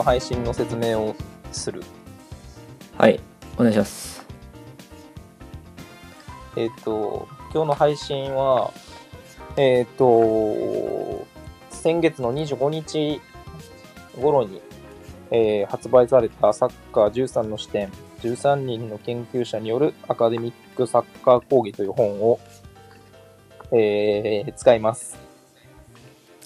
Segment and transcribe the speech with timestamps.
[0.00, 1.14] の配信の説明を
[1.52, 1.82] する。
[2.96, 3.20] はい、
[3.58, 4.26] お願いします。
[6.56, 8.72] えっ、と、今日の配信は、
[9.58, 11.26] えっ、と、
[11.70, 13.20] 先月の25日
[14.18, 14.62] 頃に、
[15.30, 17.90] えー発売されたサッカー13の視点、
[18.22, 22.40] 13人の研究者によるアカデミックサッカー講義という本を、
[23.70, 25.18] えー使います。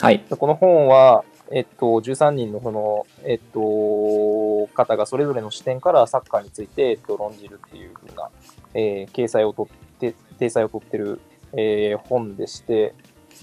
[0.00, 8.30] はい、この本は、えっと、13人のこの、えっと、方がそれぞれの視点からサッカーについて、えっと、論じるっていうふうな、
[8.74, 11.20] えー掲載を取って、掲載を取ってる、
[11.52, 12.94] えー本でして、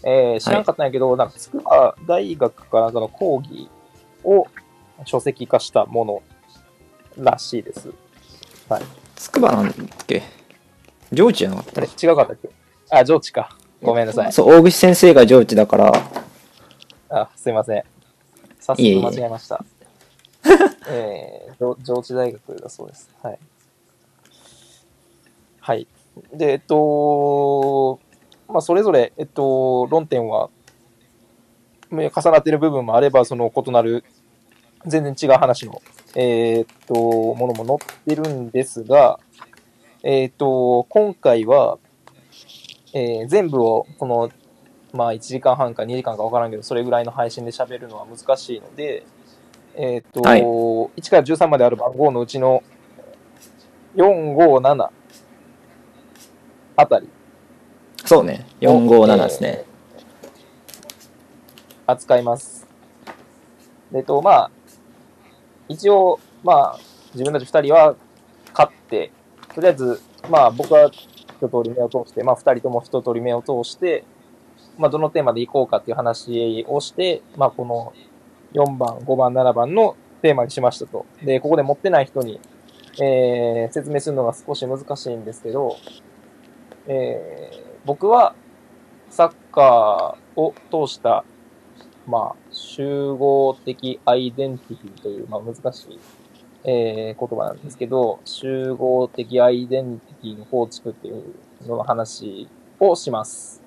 [0.04, 3.70] えー知らんかったんやけど、なんか、筑波大学かなんかの講義
[4.24, 4.48] を
[5.06, 6.24] 書籍化したもの
[7.18, 7.92] らしいです。
[8.68, 8.84] はい。
[9.16, 9.76] つくばなんだっ
[10.08, 10.24] け？
[11.12, 12.50] 上智じゃなかったあれ違うかったっけ？
[12.90, 13.56] あ、上智か。
[13.82, 14.32] ごめんなさい。
[14.34, 15.92] そう、大口先生が上智だから、
[17.10, 17.84] あ、すいません。
[18.62, 19.66] 早いえいえ速間違えました。
[20.88, 23.10] えー、上上智大学だそうです。
[23.22, 23.40] はい。
[25.60, 25.88] はい。
[26.34, 28.00] で、えっと、
[28.48, 30.50] まあ、それぞれ、えっと、論点は、
[31.92, 34.04] ね重なっている部分もあれば、その異なる、
[34.86, 35.82] 全然違う話の、
[36.16, 39.20] えーっと、ものも載ってるんですが、
[40.04, 41.78] えーっと、今回は、
[42.94, 44.30] えー全部を、この、
[44.94, 49.06] まあ、1時間半か2時間か分からんけど、それぐらいの配信で喋るのは難しいので、
[49.76, 52.64] えっ、と、はい1から13まである番号のうちの
[53.96, 54.90] 4、5、7
[56.76, 57.08] あたり
[58.06, 59.66] そうね、457ですね。
[61.88, 62.68] 扱います。
[63.92, 64.52] でえっと、まあ、
[65.70, 66.80] 一応、まあ、
[67.14, 67.96] 自分たち2人は
[68.54, 69.12] 勝って、
[69.54, 74.04] とりあえず、まあ、僕は一通り目を通して、まあ、2人とも一通り目を通して、
[74.78, 77.94] まあ、どのテーマでいこうかっていう話をして、まあ、この
[78.54, 81.06] 4番、5番、7番のテーマにしましたと。
[81.24, 82.40] で、ここで持ってない人に、
[83.02, 85.78] えー説明するのが少し難しいんですけど、
[86.88, 88.36] えー僕は
[89.10, 91.26] サッカーを通した、
[92.06, 96.00] まあ、集合的アイデンティティという、まあ、難しい、
[96.64, 101.24] えー言葉なんですけど、集合的アイデンティティの構築っていう
[101.68, 102.48] のの話
[102.80, 103.61] をします。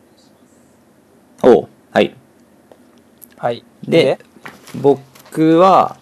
[1.45, 2.15] おうはい。
[3.37, 3.65] はい。
[3.87, 4.19] で、
[4.81, 5.97] 僕は、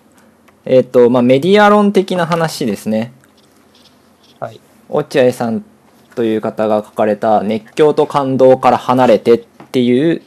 [0.64, 3.12] えっ、と、まあ、メディア論的な話ですね。
[4.38, 4.60] はい。
[4.88, 5.64] 落合さん
[6.14, 9.38] という方が書かれた「熱狂と感動から離れて」っ
[9.72, 10.22] ていう、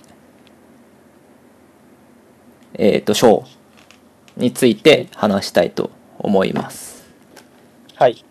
[2.74, 3.46] えっ、と、章
[4.36, 7.06] について話したいと思います。
[7.96, 8.26] はい。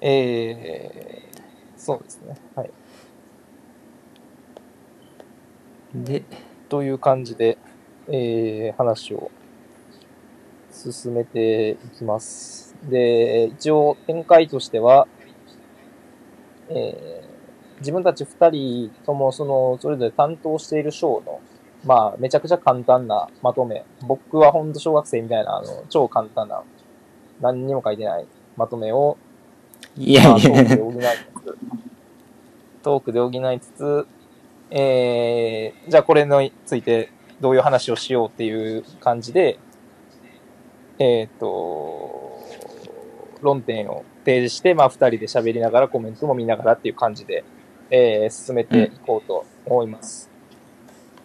[0.00, 2.36] えー、そうですね。
[2.54, 2.70] はい。
[5.94, 6.22] で、
[6.68, 7.58] という感じで、
[8.08, 9.30] えー話を
[10.70, 12.76] 進めていきます。
[12.84, 15.08] で、一応展開としては、
[16.68, 17.28] えー
[17.80, 21.40] 自分たち二人ともその、それぞれ担当している章の、
[21.84, 23.84] まあ、めちゃくちゃ簡単なまとめ。
[24.02, 26.62] 僕はほんと小学生みたいな、あの、超簡単な、
[27.40, 29.16] 何にも書いてないまとめを、
[29.96, 31.58] いやまあ、トいやークで補いつつ、
[32.82, 34.06] トークで補いつつ、
[34.70, 39.58] えー、じゃあこれについてどういう話をしようっていう感じで、
[40.98, 42.40] えっ、と、
[43.40, 47.44] 論点を提示して、まあ二人で喋りながらコメントも見ながらっていう感じで、
[47.90, 50.28] えー進めていこうと思います。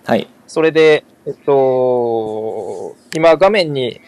[0.05, 0.27] はい。
[0.47, 3.99] それで、えっと、今画面に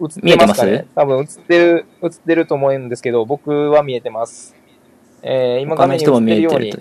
[0.00, 0.86] 映ってますかね？
[0.94, 4.54] 多分映ってる、映ってると思うんですけど、僕は見えてます。
[5.22, 6.72] えー今画面に映ってるように。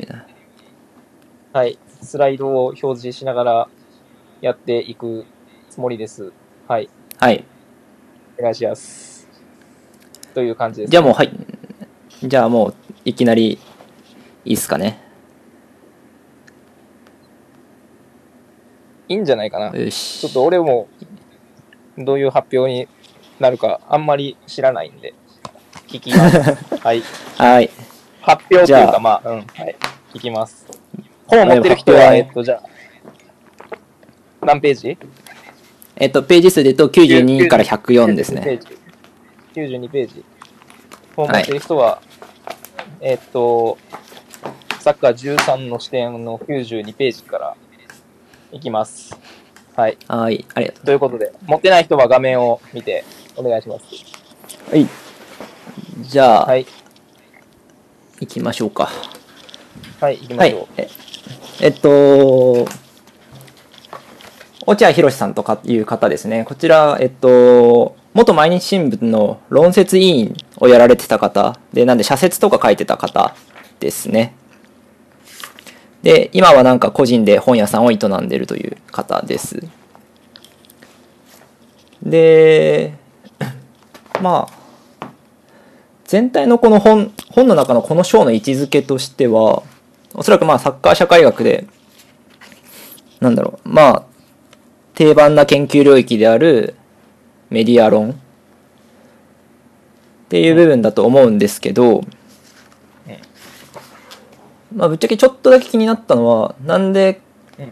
[1.58, 3.70] はい、スライドを表示しながら
[4.42, 5.26] やっていく
[5.72, 6.32] つもりです。
[6.68, 6.88] はい、
[7.18, 7.44] はい。
[8.38, 9.28] お願いします。
[10.36, 10.92] という感じです。
[10.92, 11.32] じゃあもう、はい。
[12.22, 12.76] じゃあもう、
[13.06, 13.58] いきなり、
[14.46, 15.02] いいっすかね。
[19.08, 19.76] いいんじゃないかな。
[19.76, 20.20] よし。
[20.20, 20.88] ちょっと俺も、
[21.98, 22.88] どういう発表に
[23.40, 25.16] なるか、あんまり知らないんで、
[25.88, 26.38] 聞きます。
[26.86, 27.02] はい。
[27.36, 27.72] はい。
[28.22, 29.76] 発表というか、まあ、うん、はい。
[30.14, 30.77] 聞きます。
[31.28, 34.98] 本を持ってる人は、えっと、じゃあ、何ページ？
[35.98, 38.42] えっと、ページ数で言うと92から104ですね。
[38.42, 39.76] 92ページ。
[39.76, 40.26] 92ページ。
[41.16, 42.02] 本を持ってる人は、
[43.02, 43.78] えっと、
[44.80, 47.56] サッカー13の視点の92ページから
[48.52, 49.18] いきます。
[49.76, 49.98] はい。
[50.08, 50.46] はい。
[50.54, 53.04] ありがとということで、持ってない人は画面を見て
[53.36, 53.84] お願いします。
[54.70, 54.72] う。
[54.72, 54.88] はい。
[56.02, 56.66] じゃあ、はい。
[58.20, 58.90] 行きましょうか。
[60.00, 60.68] はい、行きまはいしょう。。
[60.78, 60.88] え
[61.60, 62.68] えっと、
[64.68, 66.44] 落合博さんとかいう方ですね。
[66.44, 73.36] こちら、えっと、元毎日新聞の論説委員をやられてた方で、なんで社説とか書いてた方
[73.80, 74.36] ですね。
[76.04, 79.64] で、今はなんか個人で本屋さんを営んでるという方です。
[82.04, 82.94] で、
[84.22, 85.08] まあ、
[86.06, 89.64] 全体のこの本、本の中のこの章の位置づけとしては、
[90.18, 91.68] おそらくまあサッカー社会学で、
[93.22, 94.04] なんだろう、まあ、
[94.96, 96.76] 定番な研究領域である
[97.52, 98.16] メディア論っ
[100.30, 102.02] ていう部分だと思うんですけど、
[104.76, 107.22] まあぶっちゃけちょっとだけ気になったのは、なんで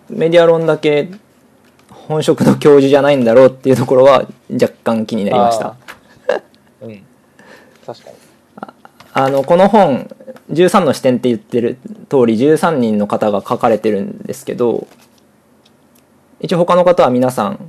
[0.10, 1.10] メディア論だけ
[1.90, 5.76] 本職の教授じゃないんだろうっていうところは若干気になりました。
[6.82, 7.04] うん。
[7.86, 8.25] 確かに。
[9.18, 10.14] あの、この本、
[10.52, 11.78] 13の視点って言ってる
[12.10, 14.88] 通り、13人の方が書かれてるんですけど、
[16.42, 17.60] 一応他の方は皆さん、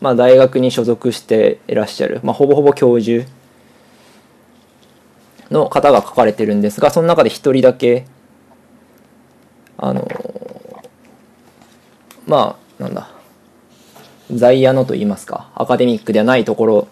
[0.00, 3.28] まあ大学に所属していらっしゃる、まあほぼほぼ教授
[5.50, 8.06] の方が書かれてるんですが、その中で一人だけ、
[9.76, 10.08] あの、
[12.26, 13.10] まあ、なんだ、
[14.32, 16.88] 在野のと言いますか、アカデミックではないところ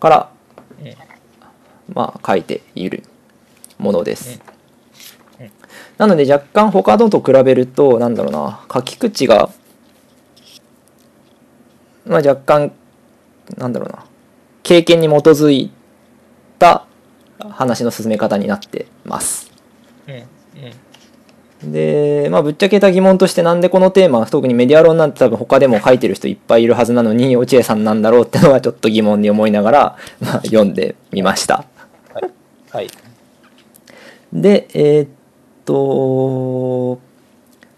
[0.00, 0.31] から、
[1.94, 3.02] まあ、書いている
[3.78, 4.40] ものです。
[5.98, 9.50] なので若干他のと比べると、なんだろうな、書き口が、
[12.06, 12.72] まあ若干、
[13.56, 14.04] なんだろうな、
[14.62, 15.70] 経験に基づい
[16.58, 16.86] た
[17.50, 19.50] 話の進め方になってます。
[21.64, 31.64] で、まあ、ぶっちゃけた疑問としてなんでこのテーマ特にメディア論なんて多分他でも書いてる人いっぱいいるはずなのに落合さんなんだろうってのはちょっと疑問に思いながら、まあ、読んでみました。
[32.72, 32.88] はい。
[34.32, 35.08] で、えーっ
[35.66, 36.98] と、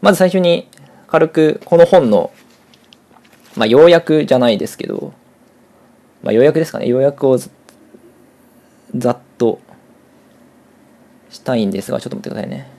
[0.01, 0.69] まず最初に
[1.09, 2.31] 軽くこの本の、
[3.57, 5.13] まあ、要約じゃないですけど、
[6.23, 7.51] まあ、要約ですかね、要約をざ
[8.97, 9.59] ざっと
[11.29, 12.71] したいんですが、ちょっと待ってくださいね。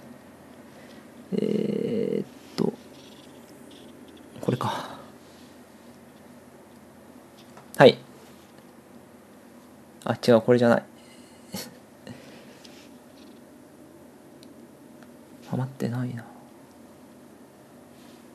[1.34, 2.26] えーっ
[2.56, 2.72] と、
[4.40, 4.98] これか。
[7.76, 7.98] はい。
[10.06, 10.84] あ、違う、これじゃない。
[15.50, 16.25] はまってないな。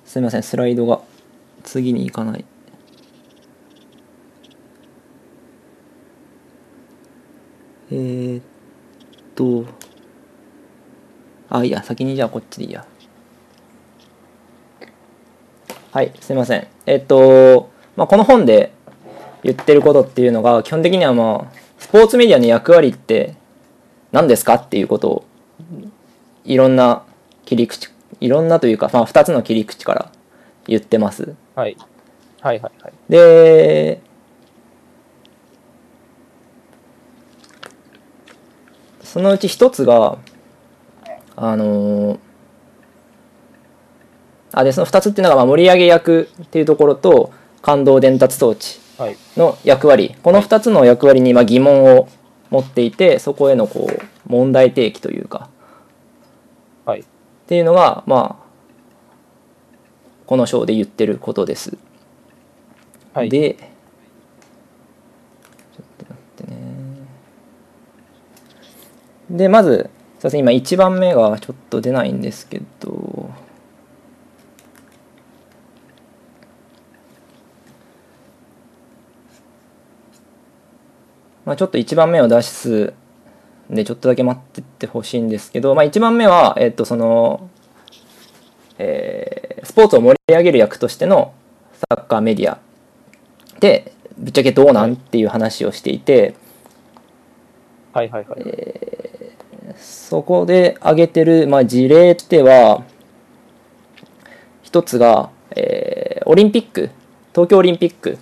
[0.04, 1.00] すみません、スライドが
[1.62, 2.44] 次に行かない。
[7.92, 8.42] えーっ
[9.34, 9.64] と、
[11.48, 12.86] あ、いや、先にじゃあこっちでいいや。
[15.92, 16.68] はい、すみません。
[16.86, 18.72] えっと、まあ、この本で
[19.42, 23.34] 言ってることっていうのが、基本的にはまあ、スポーツメディアの役割って
[24.12, 25.24] 何ですかっていうことを、
[26.44, 27.02] いろんな
[27.44, 27.90] 切り口、
[28.20, 30.12] いろんなというか、まあ、2つの切り口から
[30.66, 31.34] 言ってます。
[31.54, 31.76] はい。
[32.40, 32.92] はいはいはい。
[33.08, 34.00] で、
[39.02, 40.18] そのうち一つが、
[41.36, 42.18] あのー
[44.52, 49.16] あ、で、その二つっていうのが、まあ、盛り上げ役っていうところと、感動伝達装置はい。
[49.36, 50.14] の役割。
[50.22, 52.08] この二つの役割にまあ疑問を
[52.50, 55.59] 持っていて、そこへのこう、問題提起というか、はい。
[57.50, 58.44] っていうのが、まあ、
[60.24, 61.76] この章で言ってることです。
[63.12, 63.28] はい。
[63.28, 66.58] で、ちょっと待ってね。
[69.30, 69.90] で、まず、
[70.20, 73.30] すいません、今1番目がちょっと出ないんですけど、
[81.44, 82.99] まあ、ちょっと1番目を出すん
[83.70, 87.48] で、ちょっとだけ待ってってほしいんですけど、まあ、1番目は、えっと、その、
[88.78, 91.34] えースポーツを盛り上げる役としての
[91.90, 92.58] サッカーメディア
[93.60, 96.34] でぶっちゃけどうなんっていう話をしていて
[97.92, 98.40] はいはいはい。
[99.76, 102.84] そこで挙げてる、まあ、事例っては
[104.62, 106.90] 一つが、えーオリンピック
[107.32, 108.18] 東京オリンピック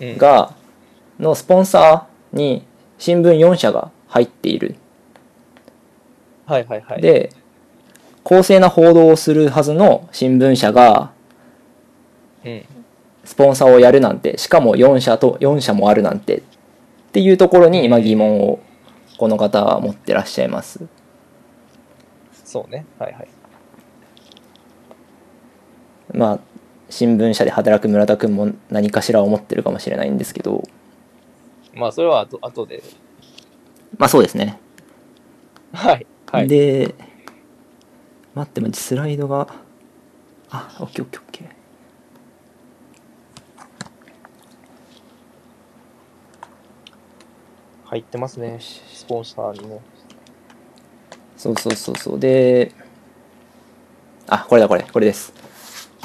[0.00, 0.52] うん、が
[1.20, 2.64] のスポンサーに
[3.04, 4.76] 新聞4社が入っている
[6.46, 7.02] はいはいはい。
[7.02, 7.34] で
[8.22, 11.12] 公正な報道をするはずの新聞社が
[12.46, 12.64] うん。
[13.22, 16.42] スポンサーをやるなんてしかも4社と4社もあるなんてっ
[17.12, 18.60] ていうところにまあ疑問を
[19.18, 20.80] この方は持ってらっしゃいます
[22.42, 22.86] そうね。
[22.98, 23.28] はいはい。
[26.14, 26.40] まあ
[26.88, 30.66] 新聞社で働く村田君も何かしら思ってるかもしれないんですけど
[31.74, 32.82] まあ、それは後後で。
[33.98, 34.58] まあそうですね、
[35.72, 36.06] はい。
[36.30, 36.48] はい。
[36.48, 36.94] で
[38.34, 39.46] 待って待ってスライドが
[40.50, 41.48] あオッケーオッケーオッケー
[47.84, 49.80] 入ってますね、スポンサーにね。
[51.36, 52.72] そうそうそうそうで
[54.26, 55.32] あこれだこれこれです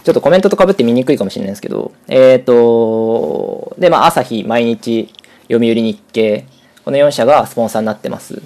[0.04, 5.14] ちょっとコメントとかぶって見にくいかもしれないですけどえっ、とでまあ朝日毎日
[5.52, 6.46] 読売日経
[6.86, 8.44] この4社がスポンサーになってます、はい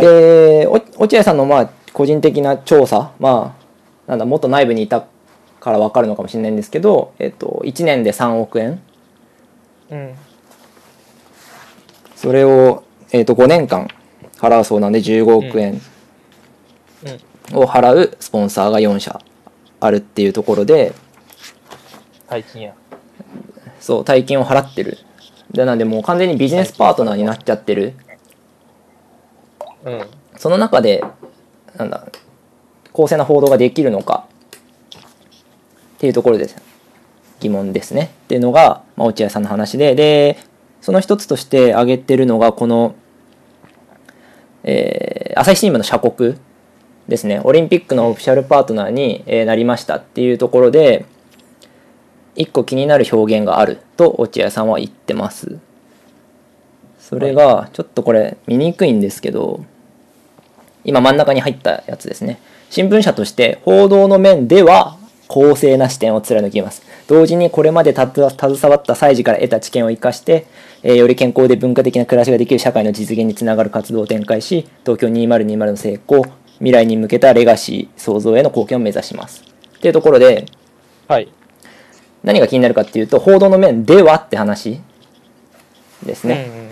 [0.00, 3.56] でお落合さんのまあ個人的な調査ま
[4.06, 5.06] あなんだもっと内部にいた
[5.58, 8.82] から分かるのかもしれないんですけど、えっと1年で3億円
[9.90, 10.14] うん。
[12.14, 13.88] それを、えっと5年間
[14.36, 15.80] 払うそうなんで15億円
[17.52, 17.58] うん。
[17.58, 19.18] を払うスポンサーが4社
[19.80, 20.94] あるっていうところで
[22.28, 22.74] 大金や。
[23.80, 24.98] そう大金を払ってる
[25.52, 27.94] でなんでもう完全にビジネスパートナーになっちゃってる。
[29.84, 30.06] うん。
[30.36, 31.02] その中で
[31.76, 32.06] なんだ
[32.92, 34.26] 公正な報道ができるのか。
[35.96, 36.56] っていうところです。
[37.40, 38.10] 疑問ですね。
[38.24, 39.94] っていうのが、まあ、落合さんの話で。
[39.94, 40.38] で
[40.80, 42.94] その一つとして挙げてるのがこの、
[44.62, 46.38] えー朝日新聞の社国
[47.08, 47.42] ですね。
[47.44, 51.04] オリンピックのオフィシャルパートナーにえーなりましたっていうところで
[52.36, 55.58] 一個気になる表現があると落合さんは言ってます。
[57.00, 59.64] それがちょっとこれ見にくいんですけど
[60.84, 62.40] 今真ん中に入ったやつですね。
[62.70, 66.82] 新聞社として報道の面では公正な視点を貫きます。
[67.08, 68.26] 同時にこれまでた携
[68.68, 70.46] わった歳時から得た知見を生かして、
[70.82, 76.24] えーより健康で文化的な暮らしができる社会の実現につながる活動を展開し東京2020の成功
[76.58, 79.42] 未来に向けたレガシー創造への貢献を目指します。
[79.76, 80.46] っていうところで
[81.08, 81.28] はい。
[82.26, 84.80] 何が気になるかっていうと報道の面ではって話
[86.04, 86.70] ですね、うんうん。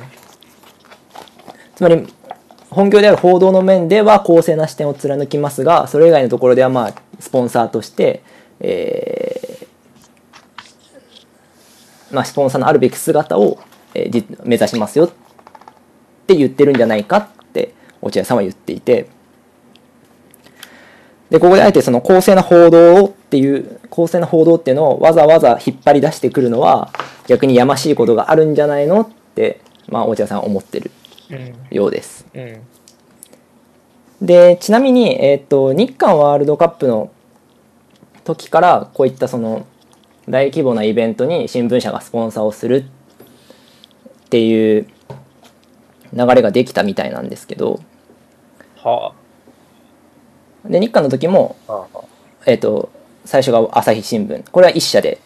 [1.76, 2.12] つまり
[2.70, 8.25] 本業である報道の面では公正な視点を貫きますがそれ以外のところではまあスポンサーとして、
[8.58, 13.58] えーまあ、スポンサーのあるべき姿を、
[13.94, 14.11] え
[14.44, 15.11] 目指しますよっ
[16.26, 19.08] て言ってるんじゃないかって落合さんは言っていて
[21.34, 26.92] でここであえてその公正な報道っていう公正な報道っていうのをわざわざ引っ張り出してくるのは
[27.26, 30.92] 逆にやましいことがあるんじゃないのって、まあ、落合さんは思ってる
[31.30, 31.54] うん。
[31.76, 32.24] ようです。
[32.32, 32.60] うん。
[34.24, 37.10] でちなみに、えー、と日韓ワールドカップの
[38.22, 39.66] 時からこういったその
[40.28, 42.84] 大規模なイベントに新聞社がスポンサーをする
[44.26, 44.86] っていう
[46.12, 47.80] 流れができたみたいなんですけど
[48.76, 49.14] は
[50.66, 51.56] で日韓の時も、
[52.47, 52.90] えー、と
[53.25, 54.50] 最初が朝日新聞。
[54.50, 55.18] これは一社で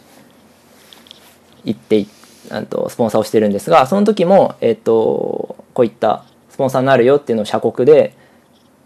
[1.65, 2.09] 行ってい
[2.51, 8.15] あとスポンサーをしてるんですがその時も、えー、とこういったスポンサーになるよっていうのを社国で、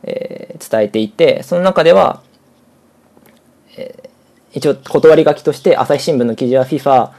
[0.03, 2.23] えー伝えていてその中では、
[3.77, 4.13] えー
[4.53, 7.11] 一応断り書きとして朝日新聞の記事は FIFA,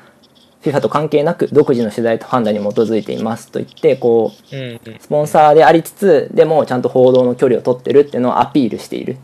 [0.63, 4.99] FIFA と関係なく独自の取材と判断に基づいていますと言ってこう。
[4.99, 9.17] スポンサーでありつつでもちゃんと報道の距離を取ってるっていうのをアピールしている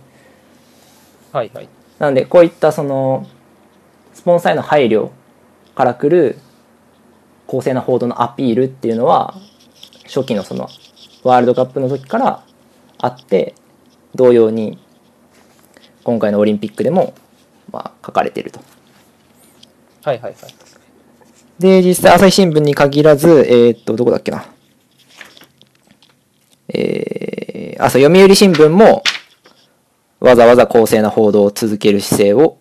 [1.32, 1.70] はいはい。
[1.98, 3.28] なのでこういったその
[4.14, 5.12] スポンサーへの配慮
[5.76, 6.38] からくる
[7.48, 9.36] 公正な報道のアピールっていうのは
[10.06, 10.70] 初期のその
[11.24, 12.44] ワールドカップの時から
[12.98, 13.56] あって
[14.14, 14.78] 同様に
[16.04, 17.14] 今回のオリンピックでも
[17.72, 18.60] まあ書かれていると。
[20.04, 20.69] はいはいはい。
[21.60, 24.46] で実際朝日新聞に限らずえーっとどこだっけな
[26.72, 29.04] えー、朝読売新聞も
[30.20, 32.60] わざわざ公正な報道を続ける姿勢を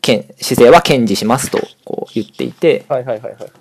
[0.00, 3.52] けん姿勢は堅持しますとこう言っていてはいはいはいはい。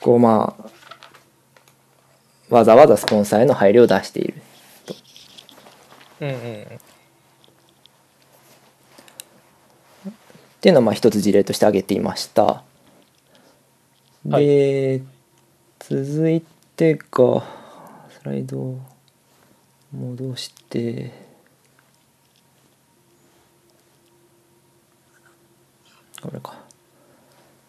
[0.00, 4.34] こうまあわざわざスポンサーへの配慮を出している
[6.20, 6.79] うんうんうん。
[10.60, 12.62] っていうのをまあ一つ事例として挙げていました。
[14.26, 15.00] で、
[15.78, 16.42] 続い
[16.76, 17.42] てが
[18.10, 18.80] スライドを
[19.90, 21.12] 戻して。
[26.20, 26.60] これか。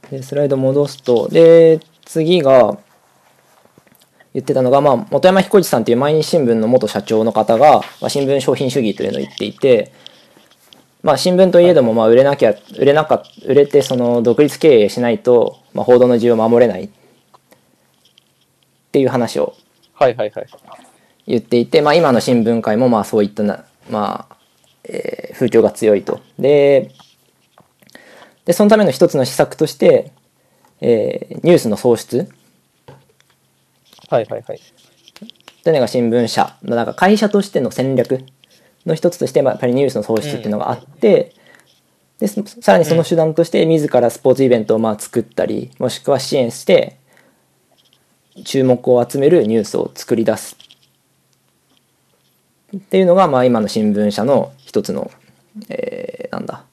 [0.09, 2.77] でスライド戻すとで次が
[4.33, 9.93] 言ってたのが、まあ、本山彦一さんという毎日新聞の元社長の方が、まあ、新聞商品主義というのを言っていて、
[11.03, 16.89] まあ、新聞といえども、まあ、売れなきゃ売れなか売れてその独立経営しないと、まあ、報道の自由を守れないっ
[18.91, 19.55] ていう話を
[19.93, 20.47] はいはいはい。
[21.27, 24.35] 言っていて、まあ、今の新聞界もまあそういったな、まあ
[24.83, 26.19] えー風潮が強いと。
[26.37, 26.91] で
[28.45, 30.11] でそのための一つの施策として、
[30.81, 32.29] えーニュースの創出
[34.09, 34.61] はいはいはい。
[35.63, 38.25] というのが新聞社のなんか会社としての戦略
[38.85, 41.33] の一つとして、まあ、やっぱりニュースの創出っていうのがあって、
[42.19, 46.97] でそさらにその手段として自らスポーツイベントをまあ作ったりもしくは支援して
[48.45, 50.55] 注目を集めるニュースを作り出す
[52.77, 55.09] っていうのがまあ今の新聞社の一つの、
[55.69, 56.63] えーなんだ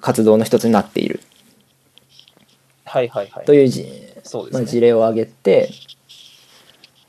[0.00, 1.20] 活動の一つになっている
[2.86, 3.44] はいはいはい。
[3.44, 4.66] というじまあ、そうですね。
[4.66, 5.70] 事例を挙げて、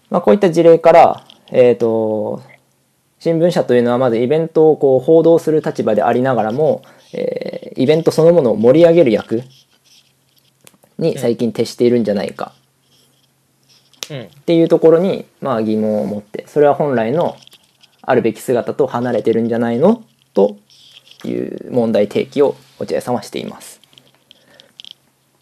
[0.09, 2.41] まあ、こういった事例から、えー、と
[3.19, 6.81] 新聞社というのはまずイベントをこう報道する立場でありながらも、
[7.13, 9.43] えーイベントそのものを盛り上げる役
[10.97, 12.53] に最近徹しているんじゃないか
[14.09, 14.21] うん。
[14.23, 17.37] っていうところに、まあ、疑問を持ってそれは本来の
[18.01, 20.03] あるべき姿と離れてるんじゃないの？
[20.33, 20.57] と
[21.23, 23.79] いう問題提起を落合さんはしています。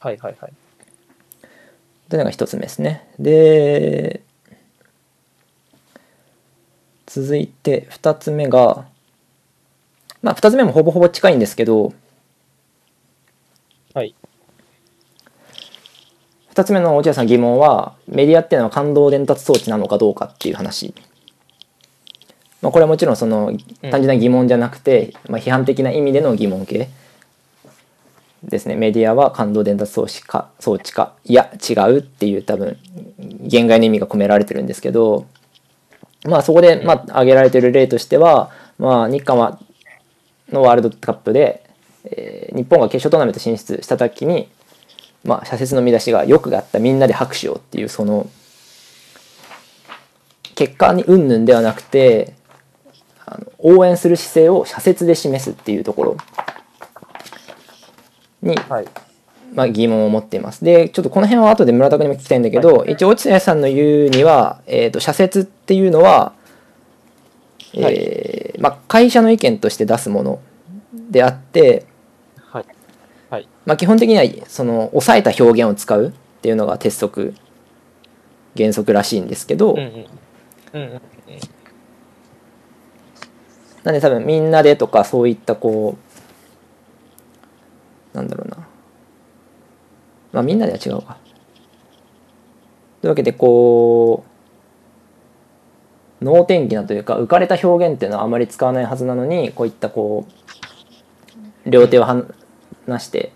[0.02, 0.54] はいはいはい。
[2.10, 3.08] というのが一つ目ですね。
[3.18, 4.24] で
[7.22, 8.86] 続いて二つ目が
[10.22, 11.94] まあ二つ目もほぼほぼ近いんですけど
[13.94, 14.14] はい。
[16.50, 20.94] 二つ目の落合さんの疑問はメディアっていうのは感動伝達装置なのかどうかっていう話。
[22.62, 26.90] まあ、これはもちろんその単純な疑問じゃなくて、まあ、批判的な意味での疑問形
[28.44, 32.78] ですねメディアは感動伝達装置か装置かいや違うっていう多分
[33.20, 35.26] 言外の意味が込められてるんですけど
[36.26, 39.60] まあそこでまあ挙げられてる例としては、まあ、日韓は
[40.52, 41.64] のワールドカップで、
[42.06, 44.48] えー日本が決勝トーナメント進出した時に、
[45.24, 48.30] まあ、社説の見出しが「よくがあったみんなで拍手を」っていうその
[50.56, 52.34] 結果に云々ではなくて
[53.26, 56.18] あの応援する姿勢を社説で示すっていうところ
[58.42, 58.88] に、はい。
[59.56, 60.64] まあ、疑問を持っています。
[60.64, 66.34] でちょっとこの辺は後で村田君にも聞きたいんだけど、一応落合さんの言うには、えー、と社説っていうのは、
[67.74, 70.40] えーまあ、会社の意見として出すもの
[71.10, 71.86] であって、
[72.38, 72.66] はい。
[73.30, 73.48] はい。
[73.66, 77.34] まあ、基本的にはその抑えた表現を使うっていうのが鉄則
[78.58, 80.06] 原則らしいんですけど、うんうん。
[80.74, 81.02] うんうん。
[83.84, 85.96] なんで多分みんなでとかそういったこ
[88.14, 88.65] うなんだろうな
[90.36, 91.18] まあみんなでは違うか
[93.02, 94.26] というわけでこ
[96.22, 100.28] う能天気なというか浮かれた表現っていうのはあまり使わないはずなのにこういったこ
[101.66, 102.26] う両手を離
[103.00, 103.32] して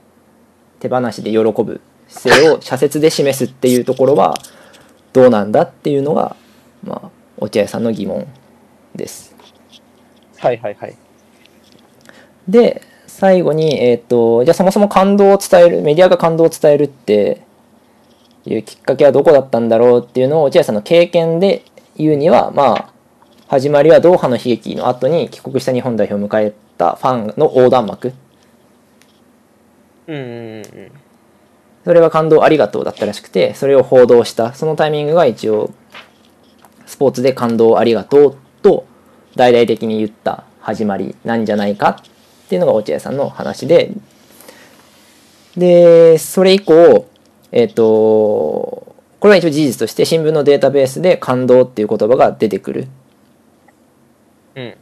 [0.79, 4.33] 手放しで喜ぶ姿勢を社説で示すっていうところは
[5.13, 6.35] どうなんだっていうのが
[6.83, 8.27] まあ落合さんの疑問
[8.93, 9.35] です。
[10.37, 10.97] はいはいはい。
[12.47, 12.81] で
[13.19, 17.41] 最後に、えー、とじゃあそもそも感動を伝えるメディアが感動を伝えるって
[18.45, 21.65] いうきっかけはどこだったんだろうっていうのを落合さんの経験で
[21.97, 22.93] 言うにはまあ
[23.49, 28.13] 始まりはドーハの悲劇の後に帰国した日本代表を迎えたファンの横断幕
[30.07, 30.91] うんうんうん。
[31.83, 35.73] それが感動ありがとうだったらしくてそれを報道したそのタイミングが一応
[36.85, 38.85] スポーツで感動ありがとうと
[39.35, 42.18] 大々的に言った始まりなんじゃないかっ
[42.49, 43.91] ていうのが落合さんの話で。
[45.57, 47.07] でそれ以降
[47.51, 47.83] えっ、と
[49.19, 52.87] これは一応事実として新聞のデータベースで感動っていう言葉が出てくる。
[54.55, 54.75] うん。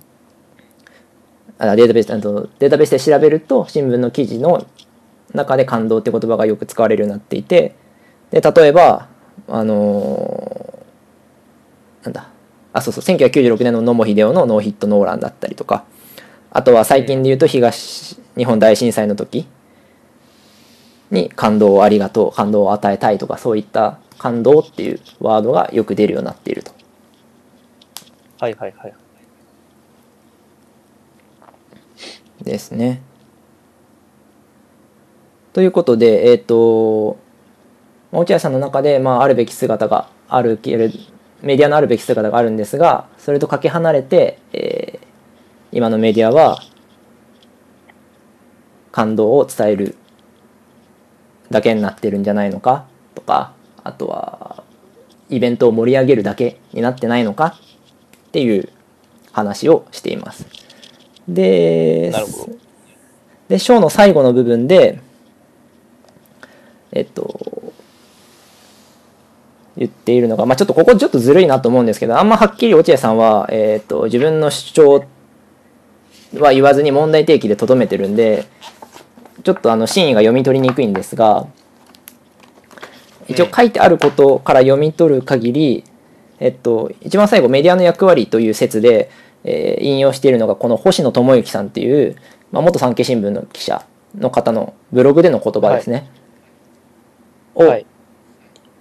[1.58, 4.68] あデータベースあとデータベースで調べると新聞の記事の
[5.34, 7.76] 中で感動って言葉がよく使われるようになっていて。
[8.32, 9.08] で例えば
[9.48, 12.30] あのーなんだ。
[12.74, 13.04] あそうそう。
[13.18, 15.86] 1996年の野茂英雄のノーヒットノーランだったりとか
[16.58, 19.48] あとは最近で言うと東日本大震災の時
[21.12, 26.72] に感動をありがとう感動を与えたいとかそういった感動っていうワードがよく出るようになっていると。
[28.40, 28.94] はいはいはい。
[32.44, 33.04] ですね。
[35.54, 37.20] ということで、えっ、と、
[38.12, 40.92] 落合さんの中で、まあ、あるべき姿があるけれ
[41.44, 45.07] メディアのあるべき姿があるんですが、それとかけ離れて、えー
[45.72, 46.60] 今のメディアは、
[48.92, 49.96] 感動を伝える
[51.52, 53.54] だけになってるんじゃないのかとか、
[53.84, 54.64] あとは、
[55.30, 57.58] イベントを盛り上げるだけになってないのか
[58.28, 58.70] っていう
[59.32, 60.46] 話をしています。
[61.28, 62.58] で、なるほど
[63.50, 65.00] で、章の最後の部分で、
[66.92, 67.40] えっと、
[69.78, 75.06] 言っているのが、まあ、ちょっとここちょっとずるいなと思うんですけど、あんまはっきり落合さんは、えっと、自分の主張
[76.36, 78.46] は言わずに問題提起でとどめてるんで、
[79.44, 81.48] ちょっとあの真意が読み取りにくいんですが、
[83.28, 85.84] 一応書いてあることから読み取る限り、
[86.40, 89.10] えっと、一番最後メディアの役割という説で、
[89.44, 92.16] えー引用しているのがこの星野智之さんっていう、
[92.52, 93.86] まあ、元産経新聞の記者
[94.18, 96.10] の方のブログでの言葉ですね、
[97.56, 97.86] をはい。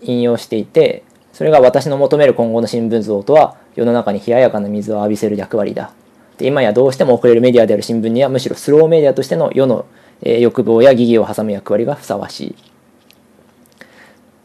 [0.00, 5.92] 引用していてそれが私の求める今後の新聞像とは世の中に冷ややかな水を浴びせる役割だ
[6.38, 9.86] で今やどうしても遅れるメディアである新聞にはむしろスローメディアとしての世の、
[10.22, 12.54] えー欲望や疑義を挟む役割がふさわしい。
[12.54, 12.54] っ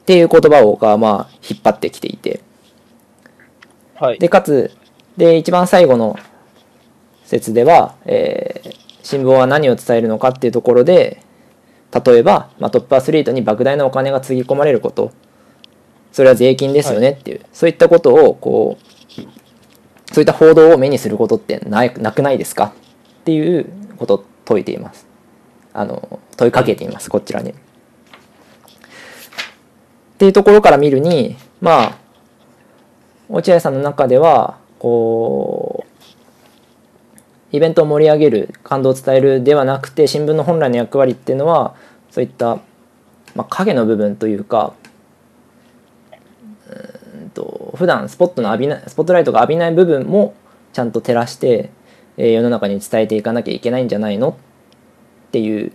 [0.05, 2.41] ていう言葉をがまあ引っ張ってきていて。
[3.95, 4.19] はい。
[4.19, 4.71] でかつ
[5.17, 6.17] で一番最後の
[7.23, 11.23] 説では、えー新聞は何を伝えるのかっていうところで
[12.05, 15.11] 例えば、まあ、トップアスリートに莫大なお金がつぎ込まれること。
[16.11, 19.00] それは税金ですよねっていう、そういったことをこう
[20.11, 22.73] そういった報道を目にすることってないなくないですか？
[23.21, 23.65] っていう
[23.97, 25.07] ことを説いています。
[25.73, 27.51] あの問いかけていますこちらに。
[27.51, 27.53] っ
[30.17, 31.97] ていうところから見るにまあ
[33.29, 35.85] 落合さんの中ではこ
[37.51, 41.75] うイベントを盛り上げる感動を伝えるではなくて新聞の本来の役割っていうのは
[42.09, 42.57] そういった、
[43.35, 44.73] まあ、影の部分というか
[46.69, 50.35] うーんと普段スポットの浴びないスポットライトが浴びない部分も
[50.71, 51.71] ちゃんと照らして、
[52.15, 54.37] えー世の中に伝えていかなきゃいけないんじゃないの
[55.29, 55.71] っていう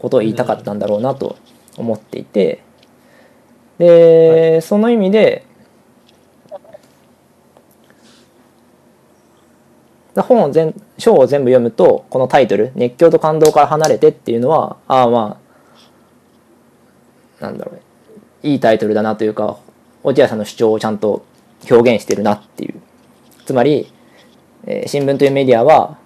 [0.00, 1.36] ことを言いたかったんだろうなと
[1.76, 2.64] 思っていて
[3.78, 5.46] で、その意味で
[10.16, 15.38] 本を全章を全部読むとこのタイトル「熱狂と感動から離れて」っていうのはああま
[17.40, 19.58] あなんだろういいタイトルだなというか
[20.04, 21.24] 落合さんの主張をちゃんと
[21.68, 22.80] 表現してるなっていう
[23.44, 23.92] つまり、
[24.66, 25.98] えー新聞というメディアは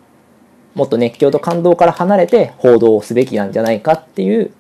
[0.75, 4.53] もっと熱狂と感動から離れて報道をすべきなんじゃないかっていう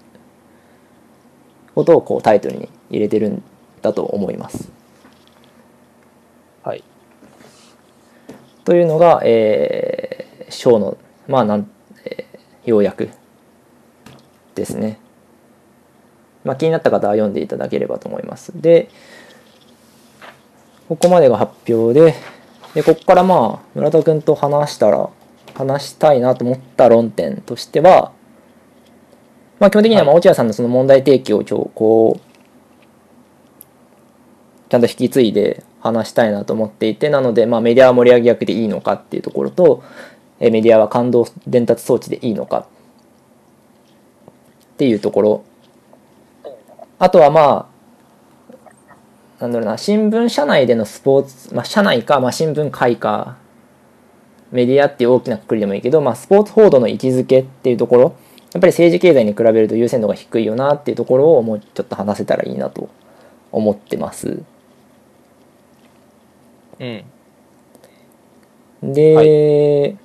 [1.74, 3.42] ことをこうタイトルに入れてるん
[3.82, 4.70] だと思います。
[6.64, 6.82] はい。
[8.64, 10.98] というのが、えー、章の
[11.28, 11.70] まあなん、
[12.04, 13.08] えー要約
[14.54, 14.98] ですね。
[16.44, 18.52] まあ、気になった方は読んでいただければと思います。
[18.60, 18.90] で、
[20.88, 22.14] ここまでが発表で、
[22.74, 25.10] でここからまあ村田君と話したら
[25.54, 28.12] 話したいなと思った論点としては、
[29.60, 32.20] まあ、基本的にはまあ落合さんのその問題提起をちょこう
[34.70, 39.82] ちゃんと引き継いで話したいなと思っていてなので、まあ、メディアは盛り上げ役でいいのかっていうところと
[40.40, 42.60] えメディアは感動伝達装置でいいのか。
[42.60, 42.64] っ
[44.78, 45.44] ていうところ。
[46.98, 47.77] あとはまあ
[49.40, 53.36] なんだろうな新聞社内でのスポーツ、まあ、社内か、まあ、新聞会か
[54.50, 58.16] メディアっていう大きなくくりでもいいけど、まあ、スポーツ報道の位置づけっていうところ
[58.52, 62.88] やっぱり政治経済に比べると優先度が低いよなっていうところをもうちょっと話せたらいいなと
[63.52, 64.42] 思ってます。
[66.80, 67.04] うん。
[68.82, 69.96] で、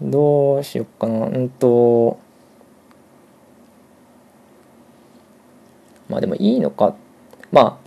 [0.00, 2.18] どうしよっかなうんと
[6.08, 6.94] まあでもいいのか。
[7.52, 7.86] まあ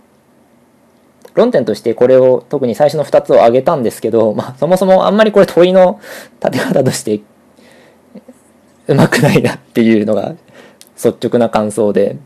[1.34, 6.00] 論点としてこれを特に最初の2つを挙げたんですけど、まあ、そもそもあんまりこれ問いの
[6.44, 7.20] 立て方として
[8.88, 10.34] うまくないなっていうのが
[10.96, 12.16] 率直な感想で。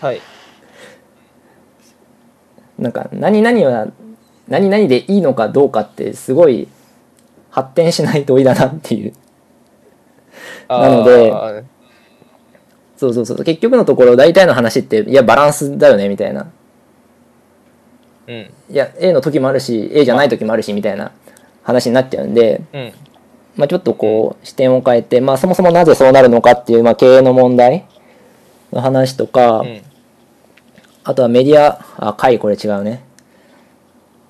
[0.00, 0.20] はい。
[2.78, 3.88] なんか何々は
[4.48, 6.68] 何々でいいのかどうかってすごい
[7.50, 9.12] 発展しない問いだなっていう。
[10.68, 11.64] なので
[13.00, 16.50] そうそうそう結局のところ大体の話っていやバランスだよねみたいな
[18.26, 18.50] うん。
[18.70, 21.12] いや A の時もあるし A じゃない時もあるしみたいな
[21.62, 22.92] 話になっちゃうんで、うん。
[23.56, 27.86] まあ、ちょっとこう視点を変えて、まあ、そもそもなぜそうなるのかっていう、まあ、経営の問題
[28.72, 29.82] の話とか、うん。
[31.02, 33.02] あとはメディアあ会これ違うね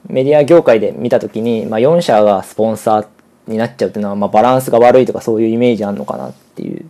[0.06, 3.06] メディア業界で見た時に、まあ、4社がスポンサー
[3.48, 6.88] になっちゃうっていうのは、まあ、バランスが悪いとかそういうイメージあるのかなっていう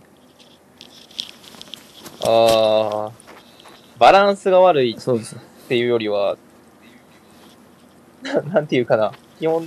[2.23, 3.11] ああ。
[3.99, 6.37] バランスが悪いそうですっていうよりは、
[8.23, 9.11] ななんていうかな。
[9.39, 9.63] 基本、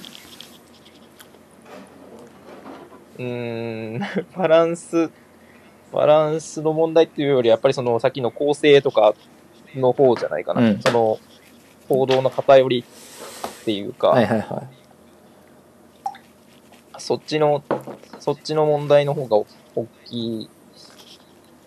[3.19, 4.01] うーん、
[4.37, 5.11] バランス、
[5.93, 9.15] バランスの問題っていうより、やっぱりその先の構成とか
[9.77, 10.61] の方じゃないかな。
[10.61, 11.19] うんその、
[11.89, 12.85] 報道の偏り
[13.63, 14.85] っていうか、はいはいはい
[16.99, 17.63] そっちの、
[18.19, 20.51] そっちの問題の方が大きい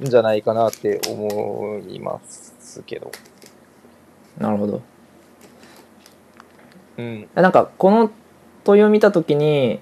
[0.03, 3.12] んじゃないかなって思いますけど。
[4.38, 4.81] なるほど
[6.97, 7.27] うん。
[7.33, 8.12] なんかこの
[8.63, 9.79] 問いを見た時に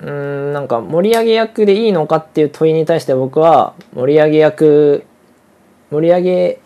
[0.00, 0.10] うー
[0.50, 5.04] んなんか盛り上げ役でいいのかっていう問いに対して僕は盛り上げ役
[5.90, 6.60] 盛り上げ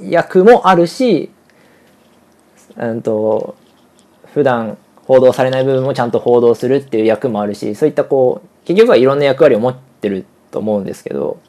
[0.00, 1.30] 役もあるし、
[2.76, 3.56] うんと、
[4.32, 9.76] 普段報道されない部分もちゃんと報道するっていう役もあるし、そういったこう、結局はいろんな役割を持っ
[10.08, 11.40] てると思うんですけど、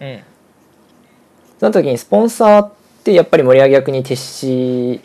[0.00, 0.22] うん。
[1.58, 5.00] その時にスポンサーってやっぱり盛り上げ役に徹し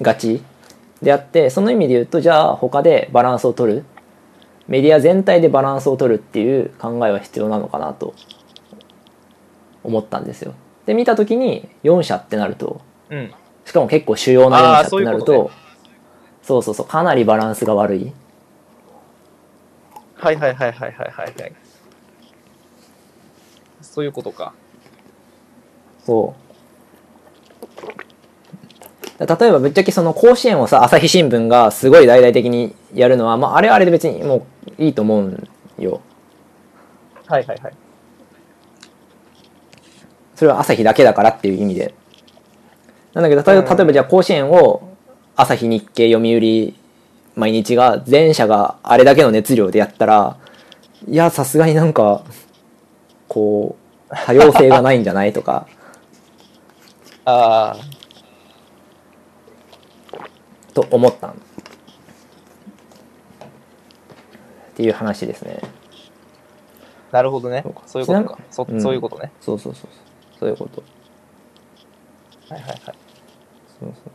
[0.00, 0.42] がち
[1.00, 3.84] であってその意味で言うとじゃあ他でバランスを取る
[4.68, 8.14] メディア全体でバランスを取るっていう考えは必要なのかなと
[9.82, 10.54] 思ったんですよ。
[10.86, 13.32] で見た時に4社ってなるとうん。
[13.64, 15.50] しかも結構主要な4社ってなると
[16.42, 18.12] そうそうそうかなりバランスが悪い。
[20.24, 21.52] はいはいはいはいはいはいはい。
[23.82, 24.54] そういうことか。
[26.02, 26.34] そ
[29.18, 29.26] う。
[29.26, 34.46] 例えばぶっちゃけその甲子園をさ朝日新聞がすごい大々的にやるのは、まあ、あれはあれで別にも
[34.78, 36.00] ういいと思うんよ。
[37.26, 37.74] はいはいはい。
[40.34, 41.94] それは朝日だけだからっていう意味で。
[43.12, 44.96] なんだけど、例えばうん例えばじゃあ甲子園を
[45.36, 46.74] 朝日、日経、読売、
[47.36, 50.38] 毎日が全社があれだけの熱量でやったら、
[51.08, 52.24] いや、さすがになんか、
[53.28, 53.76] こ
[54.10, 55.66] う、多様性がないんじゃないとか、
[57.26, 57.94] ああ、
[60.72, 61.34] と思ったんっ
[64.76, 65.60] ていう話ですね。
[67.12, 67.82] なるほどねそうか。
[67.86, 68.38] そういうことか。
[68.50, 69.30] そうんそういうことね。
[69.40, 69.90] そうそうそう
[70.40, 70.50] そう。
[70.50, 70.82] いうこと。
[72.52, 72.78] はいはいはい。
[73.80, 74.10] そうそ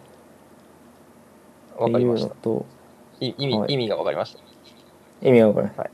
[1.80, 1.84] う。
[1.84, 2.28] わかりました。
[2.28, 2.66] のと、
[3.20, 4.38] い意味、はい意味がわかりまし
[5.22, 5.90] 意味がわからない。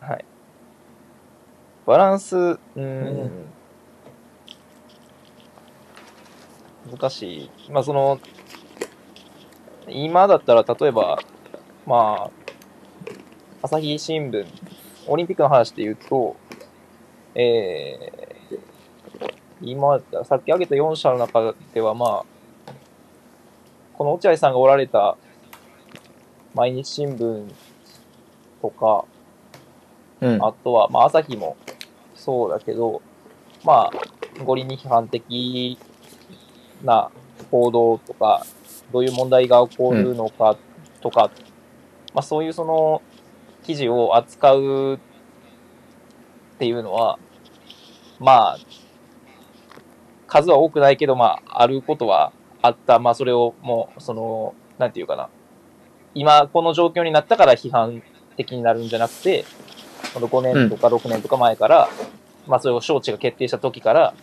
[0.00, 0.06] た。
[0.06, 0.24] はい。
[1.86, 3.30] バランス、うーんうん。
[6.98, 7.50] 難しい。
[7.70, 8.18] まあその、
[9.88, 11.18] 今だったら例えば、
[11.86, 12.30] まあ、
[13.62, 14.46] 朝日新聞、
[15.06, 16.36] オリンピックの話で言うと、
[17.34, 18.60] えー、
[19.62, 22.72] 今さっき挙げた4社の中ではまあ、
[23.94, 25.16] この落合さんがおられた
[26.58, 27.44] 毎日新聞
[28.60, 29.04] とか、
[30.20, 30.44] うん。
[30.44, 31.56] あとは、まあ、朝日も
[32.16, 33.00] そうだけど、
[33.64, 35.78] まあ、五輪に批判的
[36.82, 37.12] な
[37.52, 38.44] 報道とか、
[38.92, 40.56] どういう問題が起こるのか
[41.00, 41.30] とか、
[42.12, 43.02] まあ、そういうその
[43.62, 44.98] 記事を扱うっ
[46.58, 47.20] ていうのは、
[48.18, 48.58] まあ、
[50.26, 52.98] 数は多くないけど、まあ、あることはあった。
[52.98, 55.28] まあ、それをもう、その、なんていうかな。
[56.18, 58.02] 今、この状況になったから批判
[58.36, 59.44] 的になるんじゃなくて、
[60.12, 61.88] この5年とか6年とか前から、
[62.48, 64.14] まあ、それを招致が決定した時から、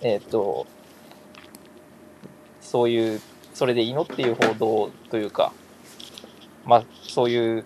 [0.00, 0.66] えーっと、
[2.60, 3.20] そういう、
[3.54, 5.52] それでいいのっていう報道というか、
[6.64, 7.64] まあ、そういう、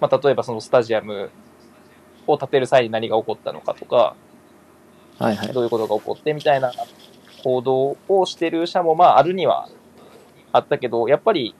[0.00, 1.30] まあ、例えばそのスタジアム
[2.28, 4.14] を建てる際に何が起こったのかとか、
[5.18, 5.52] はいはい。
[5.52, 6.72] どういうことが起こってみたいな
[7.42, 9.68] 報道をしてる社も、まあ、あるには
[10.52, 11.54] あったけど、やっぱり、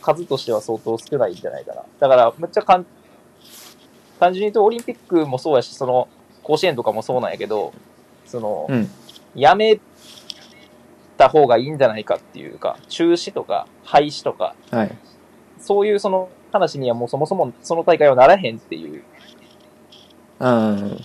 [0.00, 1.82] 数としては相当少ないんじゃないかな。
[1.98, 2.86] だから、めっちゃかん、
[4.18, 6.08] 単純に言うとオリンピックもそうやし、その、
[6.42, 7.72] 甲子園とかもそうなんやけど、
[8.24, 8.88] その、うん。
[9.34, 9.78] やめ
[11.16, 14.96] た方がいいんじゃないかっていうか、中止とか廃止とか、はい。
[15.58, 19.02] そういうその話にはもうそもそもその大会はならへんっていう
[20.40, 21.04] うん。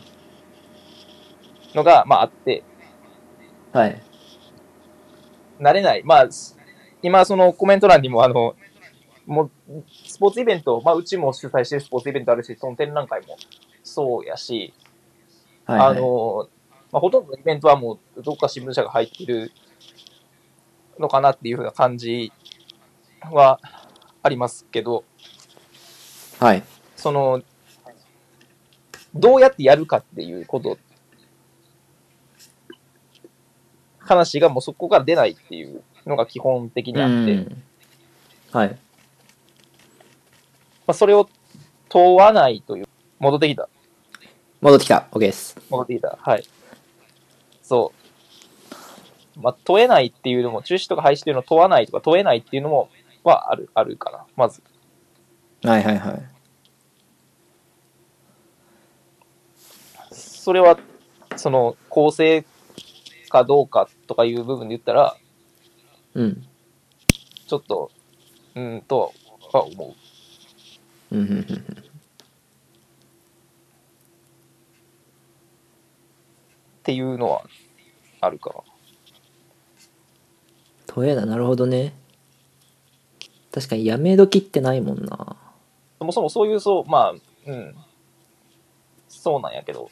[1.74, 2.64] のが、まああって、
[3.72, 4.02] はい。
[5.64, 6.04] なれない。
[6.04, 6.30] まあ、
[7.02, 8.56] 今そのコメント欄にもあの、
[9.26, 9.52] もう、
[10.06, 13.38] スポーツイベント、まあうちも主催してるスポーツイベントあるし、その展覧会も
[13.84, 14.74] そうやし、
[15.66, 15.90] はい、はい。
[15.90, 16.50] あの、
[16.92, 19.52] まあほとんどのイベントはもうどっか新聞社が入ってる
[21.00, 22.32] のかなっていうふうな感じ
[23.32, 23.60] は
[24.22, 25.04] ありますけど、
[26.40, 26.64] はい。
[26.96, 27.42] その、
[29.16, 30.78] どうやってやるかっていうこと、
[34.04, 37.64] 話がもうそこから出ないっていうのが基本的にあって、うん
[38.54, 38.70] はい。
[38.70, 38.76] ま
[40.88, 41.28] あ、それを
[41.90, 42.88] 問わないという、
[43.18, 43.68] 戻ってきた。
[44.62, 45.08] 戻ってきた。
[45.12, 45.58] OK です。
[45.72, 46.20] 戻ってきた。
[46.22, 46.44] はい。
[47.64, 47.92] そ
[49.36, 49.42] う。
[49.42, 52.90] まあ、問えないっていうのも、中止とか廃止っていうのを問わないとか問えないっていうのも、
[53.24, 54.26] はある、あるかな。
[54.36, 54.62] まず。
[55.64, 56.24] はいはいはい。
[60.12, 60.78] それは、
[61.38, 62.46] その、公正
[63.34, 65.18] かどうかとかいう部分で言ったら、
[66.14, 66.46] うん。
[67.48, 67.92] ちょっと、
[68.54, 69.12] うーんと
[69.52, 69.96] は思
[71.12, 71.16] う。
[71.16, 71.84] うんうんうんうん
[76.80, 77.44] っていうのは
[78.20, 78.56] あるかな。
[80.86, 81.94] トエだ、なるほどね。
[83.54, 85.38] 確かにやめ時ってないもんな。
[86.00, 87.14] そもそもそういう、そう、まあ、
[87.46, 87.76] うん。
[89.08, 89.90] そうなんやけど。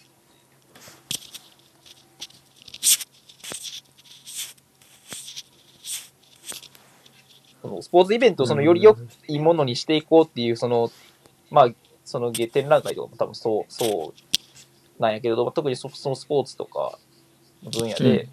[7.62, 8.98] そのスポーツイベントをそのより良
[9.28, 10.92] いものにしていこうっていう、その、
[11.50, 11.70] まあ、
[12.06, 14.14] その展覧会とかも多分そう、そ
[14.98, 16.98] うなんやけれど、特にそそのスポーツとか
[17.64, 18.30] の分野で、うん。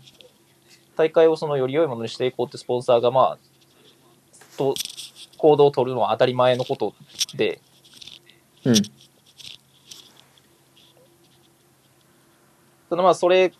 [0.97, 3.39] 大会をそのより良いものにしていこうってスポンサーがまあ、
[4.57, 4.75] と
[5.37, 6.95] 行動を取るのは当たり前のこと
[7.37, 7.61] で、
[8.65, 8.75] うん。
[12.91, 13.53] ただまあそれ、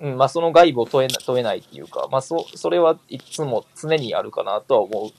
[0.00, 5.10] うん、まあその外部を問えな問えないっていうか、まあそそれはいつも常にあるかなとは思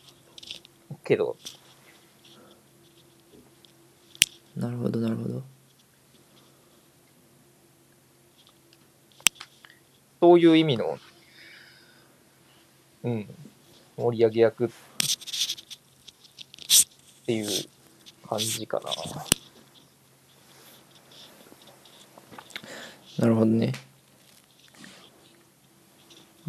[0.91, 1.35] うけど、
[4.55, 5.43] なるほどなるほど。
[10.21, 10.97] そういう意味の、
[13.03, 13.29] うん、
[13.97, 14.69] 盛り上げ役っ
[17.25, 17.47] ていう
[18.27, 18.91] 感じかな。
[23.19, 23.73] なるほどね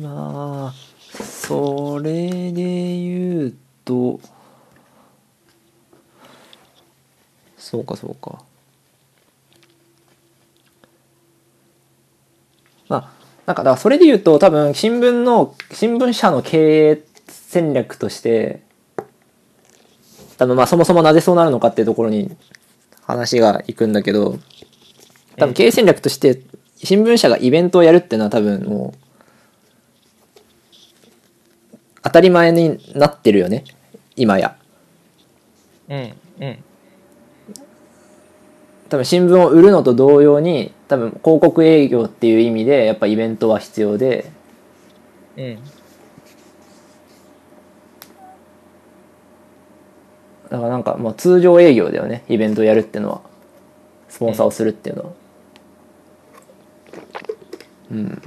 [0.01, 0.75] まあ
[1.23, 4.21] それで言うと
[7.59, 8.43] そうかそうか。
[12.89, 13.11] まあ
[13.47, 18.63] なんかだからそれで言うと多分新聞の新聞社の経営戦略として
[20.39, 22.37] 多分まあそもそもなぜそうなるのかっていうところに
[23.03, 24.39] 話がいくんだけど
[25.37, 26.41] 多分経営戦略として
[26.77, 29.10] 新聞社がイベントをやるっていうのは多分もう
[32.03, 33.65] 当たり前になってるよね。
[34.17, 34.57] 今や。
[35.89, 36.59] うん、うん、
[38.89, 44.31] 多分新聞を売るのと同様に多分広告営業っていう意味でやっぱイベントは必要で。
[45.37, 45.59] うん。
[50.51, 52.25] だからなんかもう通常営業だよね。
[52.29, 53.31] イベントをやるっていうのは。
[54.11, 55.11] スポンサーをするっていうのは、
[57.93, 58.23] うん、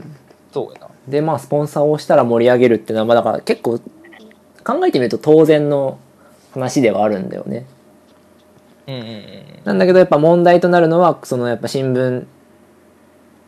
[0.52, 0.90] そうやな。
[1.08, 3.80] でまあスポンサーをしたら盛り上げるっていうのはまあだから結構
[4.64, 6.00] 考えてみると当然の
[6.54, 7.66] 話ではあるんだよね。
[9.64, 12.26] なんだけどやっぱ問題となるのはそのやっぱ新聞っ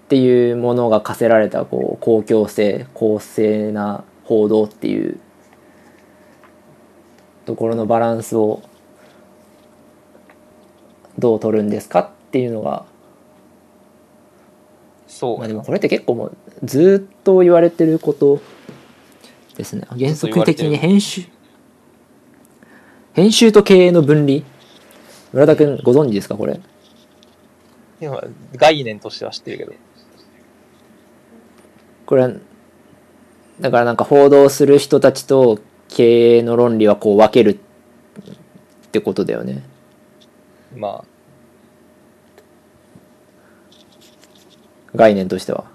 [0.07, 5.19] ていうものが課せられたこう公共性公正な報道っていう
[7.45, 8.61] ところのバランスを
[11.19, 12.85] どう取るんですかっていうのが
[15.15, 15.38] そう。
[15.38, 18.41] まあでもこれって結構もうずっと言われてること
[19.56, 19.88] ですね。
[19.97, 21.23] 原則的に編集。
[23.13, 24.41] 編集と経営の分離。
[25.32, 26.60] 村田君ご存知ですかこれ？
[28.01, 28.21] いや
[28.58, 29.73] 概念としては知ってるけど。
[32.06, 32.32] これは
[33.62, 39.63] だからなんか報道する人たちと経営の論理はこう分けるってことだよね。
[40.75, 41.06] まあ、
[44.95, 45.65] 概念としては。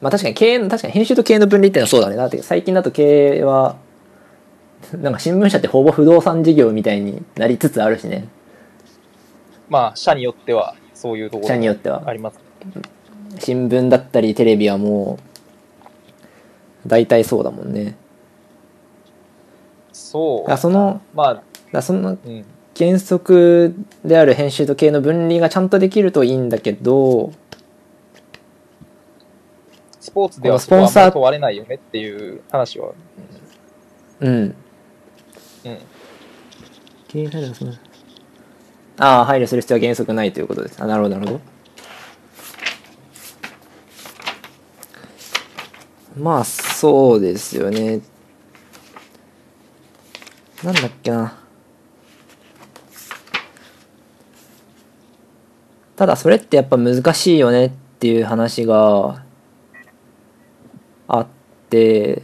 [0.00, 2.16] まあ確かに経営の確かに編集と経営の分離っていうのはそうだね。
[2.16, 3.76] だって最近だと経営は
[4.92, 8.28] なんか新聞社ってほぼ不動産事業みたいになりつつあるしね。
[9.68, 12.02] まあ、社によってはそういうところ社によっては。
[12.06, 12.38] あります。
[13.38, 15.18] 新聞だったりテレビはも
[16.84, 17.96] う大体そうだもんね。
[19.92, 20.50] そう。
[20.50, 21.42] あそのまあ、
[21.74, 22.44] だそのうん。
[22.76, 27.32] 原則である編集と経営の分離がちゃんとできるといいんだけど
[30.00, 32.92] スポーツではスポンサー問われないよねっていう話は。
[34.20, 34.54] うん
[35.64, 35.78] うん。
[37.08, 37.72] 経営配慮する
[38.98, 41.40] ああ配慮する必要は原則ないということですあなるほどなるほど
[46.16, 48.00] まあそうですよね
[50.62, 51.43] なんだっけな
[55.96, 59.22] ただそれってやっぱ難しいよねっていう話が
[61.06, 61.26] あっ
[61.70, 62.22] て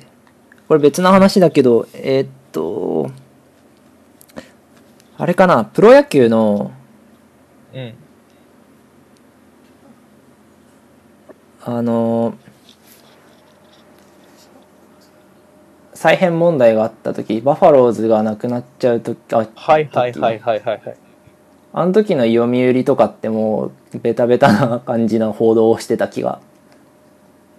[0.69, 3.11] これ別の話だけどえーっと
[5.17, 6.73] あれかなプロ野球の
[7.73, 7.95] うん。
[11.63, 12.35] あの
[15.93, 20.97] 再編問題があった時バファローズがなくなっちゃう時あはいはいはいはいはいはい。
[21.73, 26.41] あの時の読売とかってもうベタベタな感じの報道をしてた気が。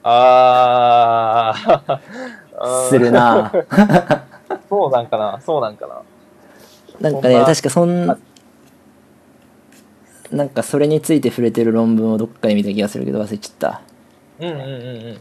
[0.03, 2.89] あー。
[2.89, 3.51] するな。
[4.69, 5.39] そうなんかな。
[5.45, 6.01] そうなんかな。
[6.99, 8.05] なんかね確かそん
[10.31, 13.81] なんかそれについて触れてる論文をどっかで見た気がするけど忘れちゃった。
[14.39, 14.67] うんうんうんう
[15.13, 15.17] ん。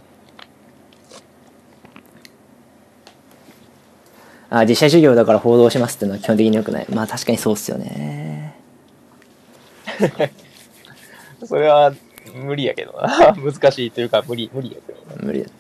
[4.52, 6.86] あ実写授業だから報道しますっていうのは基本的に良くない。
[6.92, 8.29] まあ確かにそうっすよね
[11.44, 11.92] それは
[12.34, 13.34] 無理やけどな。
[13.34, 15.22] 難しいというか、無理、無理やけどな。
[15.22, 15.50] 無理だ、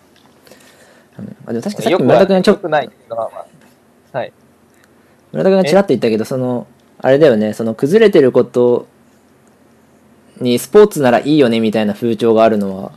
[1.18, 4.32] うん、あでも確かにさっよくき村田君がちょっとないまあ、はい。
[5.32, 6.66] 村田君がちらっと言ったけどその
[6.98, 8.86] あれだよねその崩れてること
[10.40, 12.92] にスポーツならいいよねみたいな風潮があるのは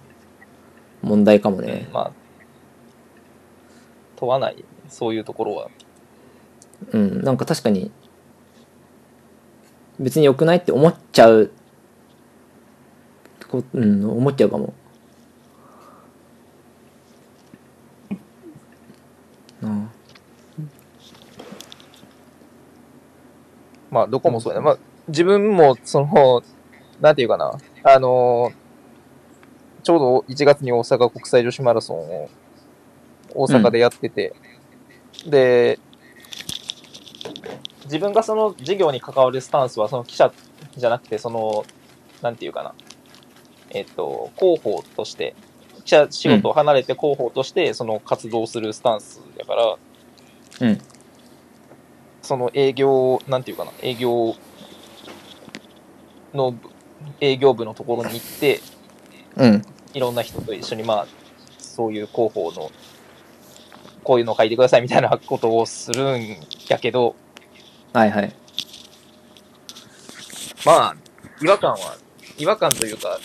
[1.02, 2.12] 問題かもねまあ、
[4.16, 5.68] 問わない、そういうところは。
[6.91, 7.91] うんなんか確かに
[10.00, 11.52] 別に良くないって思っちゃう
[13.50, 14.74] こうん思っちゃうかも
[19.62, 19.89] うん
[23.91, 24.66] まあ、どこもそうやな。
[24.66, 24.78] まあ、
[25.08, 26.41] 自分も、その、
[27.00, 27.54] なんていうかな。
[27.84, 28.64] あのー
[29.84, 32.30] ちょうど1月に大阪国際女子マラソンを
[33.36, 34.34] 大阪でやってて、
[35.28, 35.78] で、
[37.86, 40.32] 自分がその事業に関わるスタンスは、その記者
[40.76, 41.66] じゃなくて、その、
[42.22, 42.74] なんていうかな。
[43.70, 45.36] えっと、広報として、
[45.84, 49.78] 記者仕事を離れて広報として、その活動するスタンスだから、
[50.62, 50.82] うん
[52.22, 54.36] その営業、なんていうかな、営業
[56.34, 56.56] の、
[57.20, 58.62] 営業部のところに行って、
[59.36, 59.62] うん
[59.94, 61.08] いろんな人と一緒に、まあ、
[61.60, 62.72] そういう広報の、
[64.04, 66.38] こういうの書いてくださいみたいなことをするん
[66.70, 67.16] やけど、
[67.94, 68.34] はいはい。
[70.66, 70.96] まあ、
[71.41, 71.98] 違和感は、
[72.38, 73.20] 違和感というか、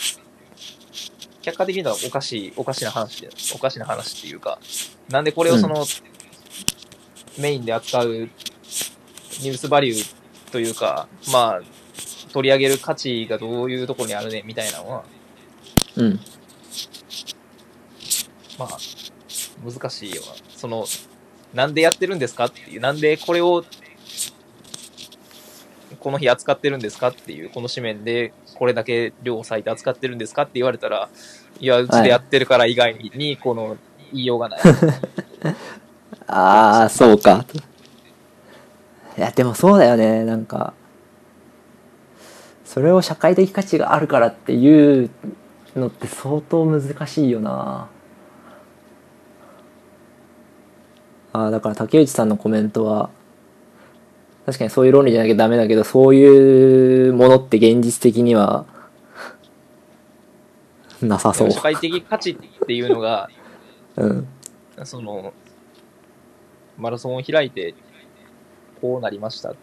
[1.41, 4.59] 客観的にはおかしい、おかしな話で、おかしな話っていうか、
[5.09, 5.85] なんでこれをその、
[7.39, 11.61] メインで扱うニュースバリューというか、まあ、
[12.33, 15.03] 取り上げる価値がどういうところにあるね、みたいなのは、
[15.95, 16.19] うん。
[18.57, 18.77] まあ、
[19.63, 20.27] 難しいよな。
[20.55, 20.85] その、
[21.53, 23.63] なんでやってるんですかっていう、なんでこれを、
[25.99, 31.09] この日扱ってるんですかっていう、この紙面でこれだけ量を割いて扱ってるんですかって言われたら、
[31.59, 33.77] いや、うちでやってるから以外に、この、
[34.11, 34.59] 言いようがない。
[36.27, 37.45] ああそうか。
[39.17, 40.23] いやでもそうだよね。
[40.23, 40.73] なんか
[42.63, 45.09] それを社会的価値があるからっていう
[45.75, 47.87] のって相当難しいよな。
[51.33, 53.09] あーだから竹内さんのコメントは
[54.49, 58.65] 確かにそういう論理じゃなきゃダメだけどそういうものって現実的には
[61.01, 63.29] なさそう社会的価値っていうのが、
[63.95, 64.27] うん
[64.85, 65.33] その、
[66.77, 67.73] マラソンを開いて、
[68.81, 69.53] こうなりました、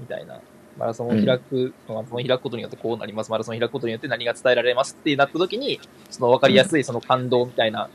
[0.00, 0.40] みたいな。
[0.78, 3.30] マラソンを開く、マラソンを開くことによってこうなります。
[3.30, 5.80] マラソンを開くことによって何が伝えられますってなった時に、
[6.10, 7.90] その分かりやすいその感動みたいな、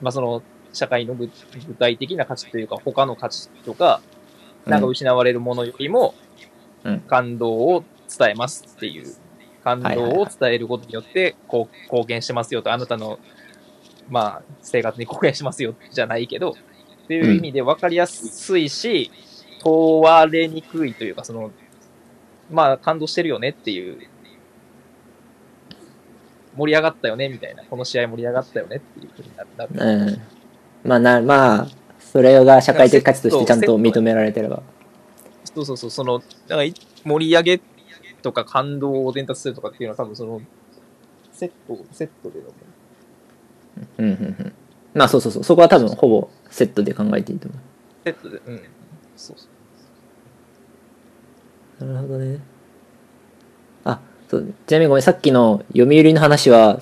[0.00, 0.42] まあその、
[0.72, 1.30] 社会の具
[1.66, 4.00] 具体的な価値というか、他の価値とか、
[4.66, 6.14] なんか失われるものよりも
[6.84, 9.14] うん、感動を伝えますっていう、
[9.62, 13.18] 感動を伝えることによって、こう、貢献してますよと、あなたの、
[14.08, 16.56] まあ、生活に貢献しますよ、じゃないけど、
[17.04, 19.10] っていう意味で分かりやすいし、
[19.62, 21.50] 問われにくいというか、その、
[22.50, 23.98] まあ、感動してるよねっていう、
[26.56, 29.48] 盛り上がったよね、みたいな、この試合盛り上がったよねっていうふうになる。
[29.56, 29.70] なる。
[29.74, 30.88] うん。
[30.88, 31.68] まあなまあ
[32.10, 34.62] それが社会的価値としてちゃんと認められてれば。
[35.54, 37.60] そうそうそう、その、だからい盛り上げ
[38.22, 40.40] とか感動を伝達するとかっていうのは多分その、
[41.32, 42.46] セット、セットでの、
[43.98, 44.02] う。
[44.02, 44.52] んうんうん
[44.92, 45.44] まあそうそうそう。
[45.44, 47.56] そこは多分ほぼセットで考えていいと思
[48.04, 48.60] セットで、うん。
[49.16, 49.46] そうそ
[51.84, 51.88] う。
[51.88, 52.40] うなるほどね。
[53.84, 54.52] あそう。
[54.66, 56.80] ちなみにごめんさっきの読売の話は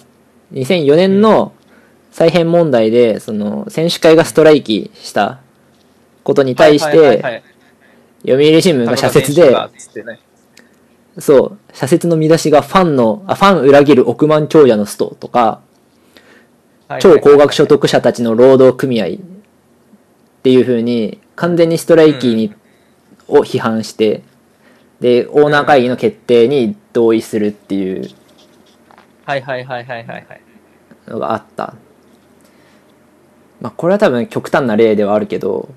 [0.52, 1.52] 2004年の
[2.18, 5.38] 再編問題でその選手会がストライキした
[6.24, 7.42] ことに対してはい
[8.22, 9.56] 読売新聞が社説で
[11.20, 15.60] そう社説の見出しがファンのあファン裏切る億万長者のストとか
[16.98, 19.10] 超高額所得者たちの労働組合っ
[20.42, 22.52] ていう風に完全にストライキに、
[23.28, 24.24] を批判して
[24.98, 28.10] でオーナー会議の決定に同意するっていう
[29.24, 30.40] はいはいはいはいはいはい。
[31.06, 31.74] のがあった
[33.60, 35.68] まあこれは多分極端な例ではあるけど。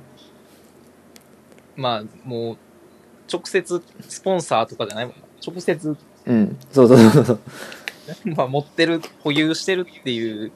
[1.75, 2.57] まあ、もう、
[3.31, 5.21] 直接スポンサーとかじゃないもんな。
[5.45, 6.57] 直接、うん。
[6.69, 7.39] そうそうそうそう。
[8.35, 10.51] まあ、持ってる、保有してるっていう、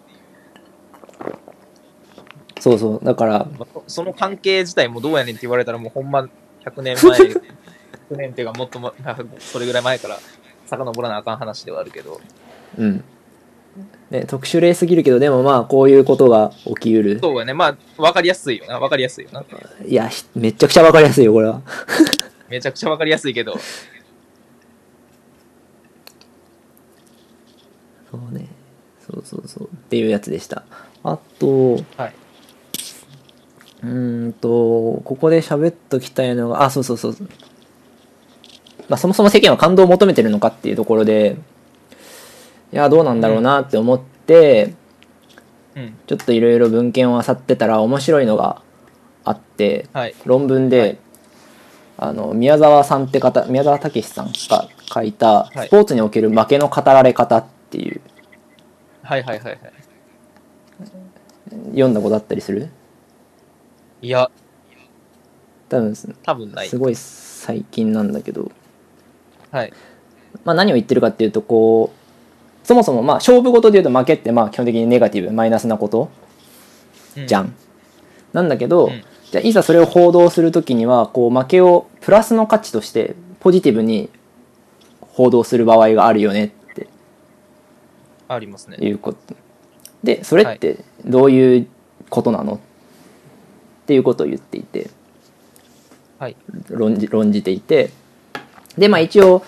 [2.60, 3.06] そうそう。
[3.06, 3.48] だから。
[3.60, 6.28] まあその関係自体もどうやねんって言われたらもうほんま
[6.64, 7.20] 100年前、
[8.10, 8.94] 100年っていうかもっとも、
[9.40, 10.20] それぐらい前から
[10.66, 12.20] 遡らなあかん話ではあるけど、
[12.78, 13.04] うん
[14.12, 17.54] ね、特殊例すぎるけどでもまあこういうことが起きうるそうやね。
[17.54, 18.80] まあ、わかりやすいよな。
[18.80, 19.44] わかりやすいよな。
[19.86, 21.62] いやひめちゃくちゃわかりやすいよこれは
[22.50, 23.58] めちゃくちゃわかりやすいけど。
[28.12, 28.48] そうね
[29.00, 30.64] そうそうそうっていうやつでした
[31.04, 32.14] あとはい。
[33.84, 37.16] うーんとここで喋っときたいのがあそうそうそう
[38.88, 41.38] まあそもそも世間は感動を求めてるのかっていうところで
[42.74, 44.74] いやどうなんだろうなって思って、
[45.76, 45.98] うん。
[46.08, 48.62] ちょっといろいろ文献を漁ってたら面白いのが
[49.24, 50.16] あってはい。
[50.26, 50.98] 論文で、はい
[51.98, 58.02] あの宮沢さんって方宮沢武さんが書いた「はいスポーツにおける負けの語られ方」っていう
[59.02, 59.60] はいはいはいはい。
[61.68, 62.70] 読んだことあったりする？
[64.02, 64.30] いや、
[65.70, 66.78] 多分多分ないす。
[66.78, 68.52] ごい最近なんだけど、
[69.52, 69.72] はい。
[70.44, 72.05] まあ、何を言ってるかっていうとこう
[72.66, 76.10] そもそもまあ勝負事で言うと負けってまあ基本的にネガティブマイナスなこと。
[77.16, 77.54] うじゃん。
[78.34, 79.04] なんだけど、うん。
[79.32, 84.10] じゃあいざそれを報道する時にはこう負けをプラスの価値としてポジティブに
[85.00, 86.88] 報道する場合があるよねって。
[88.28, 88.78] ありますね。
[88.82, 89.36] いうこと。
[90.04, 91.68] でそれってどういう
[92.10, 92.60] ことなのっ
[93.86, 94.90] ていうことを言っていて。
[96.18, 96.36] はい。
[96.70, 97.92] 論じ論じていて。
[98.76, 99.44] でまあ一応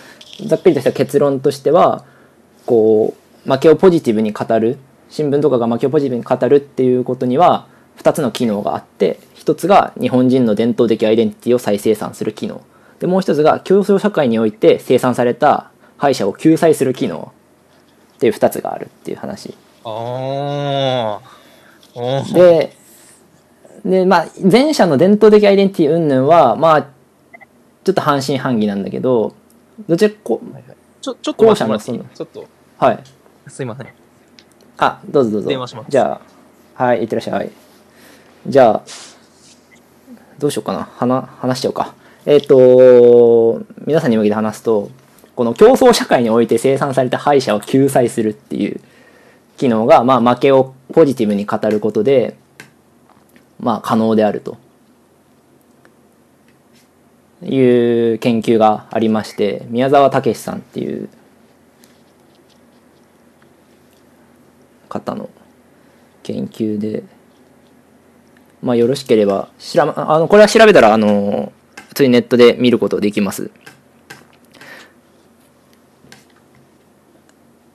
[0.46, 2.04] ざっくりとした結論としては
[2.68, 3.14] こ
[3.46, 4.76] う負けをポジティブに語る
[5.08, 7.66] 新聞とかが負けをポジティブに語るっていうことには
[7.96, 12.60] 2つの機能があって1つが日本人の伝統的アイデンティティを再生産する機能。
[13.00, 17.32] でもう1つが競争社会において生産された敗者を救済する機能
[18.16, 19.54] っていう2つがあるっていう話。
[19.84, 21.20] あ
[22.34, 22.74] で
[23.82, 29.32] でまあ前者の伝統的アイデンティティ云々はまあちょっと半信半疑なんだけど
[29.88, 30.42] どちらこ
[31.00, 31.94] ちょ、ちょっと後者のちょ
[32.24, 32.46] っと、
[32.78, 33.00] はい。
[33.48, 33.88] すいません。
[34.78, 35.48] あどうぞどうぞ。
[35.48, 35.90] 電話します。
[35.90, 36.20] じゃ
[36.76, 37.50] あはいいってらっしゃい。
[38.46, 38.82] じゃあ
[40.38, 40.84] どうしようかな。
[40.84, 41.94] 話話しちゃおうか。
[42.24, 44.90] えっ、と皆さんに向けて話すと
[45.34, 48.80] この競争社会において生産された敗者を救済するっていう
[49.56, 52.36] 機能が、まあ、負けをポジティブに語ることで、
[53.58, 54.56] まあ、可能であると。
[57.40, 61.08] いう研究がありまして宮沢武さんっていう
[64.88, 65.28] 方の
[66.22, 67.02] 研究で
[68.62, 71.52] まあよろしければしらあのこれは調べたらあの
[71.88, 73.50] 普通にネットで見ることできます。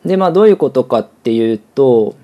[0.06, 2.16] でまあどういうことかっていうと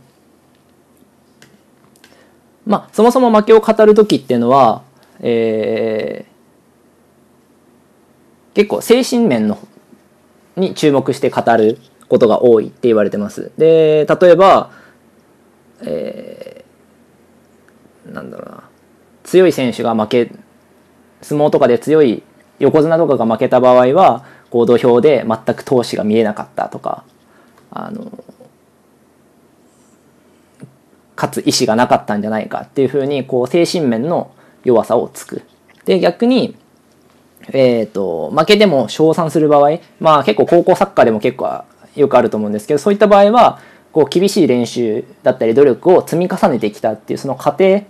[2.65, 4.83] まあそもそも負けを語る時っていうのは
[5.19, 6.29] えー
[8.55, 9.57] 結構精神面の
[10.57, 11.77] に注目して語る
[12.09, 13.53] ことが多いって言われてます。
[13.57, 14.71] で例えば
[15.85, 16.69] えー
[18.13, 18.63] なんだろうな
[19.23, 20.31] 強い選手が負け
[21.21, 22.23] 相撲とかで強い
[22.59, 27.03] 横綱とかが負けた場合はこう土俵で全く闘志が見えなかったとか
[27.71, 28.23] あの
[31.15, 34.31] 勝つ意志がなかったんじゃないかっていうふうにこう精神面の
[34.63, 35.43] 弱さをつく。
[35.85, 36.55] で逆に
[37.51, 41.63] えー、と負けでも称賛する場合まあ結構高校サッカーでも結構
[41.95, 43.59] よくあると思うんですけどそういった場合は
[43.91, 47.83] こう厳しい練習だったり努力を積み重ねてきたっていうその過程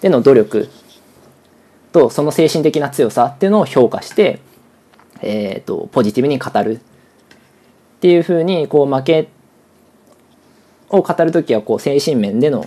[0.00, 0.68] での努力
[1.92, 4.40] とその精神的な強さっていうのを評価して、
[5.22, 6.80] えー、とポジティブに語るっ
[8.00, 9.28] ていうふうにこう負け
[10.90, 12.66] を語る時はこう精神面での、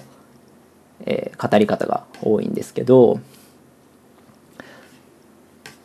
[1.05, 3.19] えー語り方が多いんですけど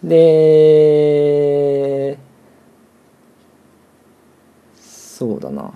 [0.04, 2.18] で
[4.78, 5.72] そうだな。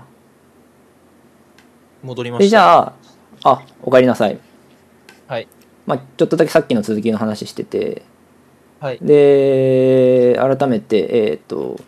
[2.03, 2.44] 戻りました。
[2.44, 2.92] でじゃあ
[3.44, 4.38] あおかえりなさい
[5.26, 5.48] はい。
[5.86, 8.03] まあちょっとだけさっきの続きの話してて
[8.80, 8.98] はい。
[9.01, 11.78] で改めてえっ、と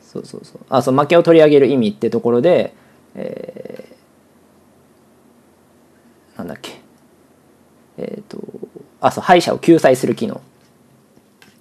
[0.00, 2.74] そうそうそうあそう負けを取り上げる意味ってところで、
[3.14, 3.94] えー
[6.36, 6.80] なんだっけ
[7.96, 8.38] えっ、と
[9.00, 10.40] あそう敗者を救済する機能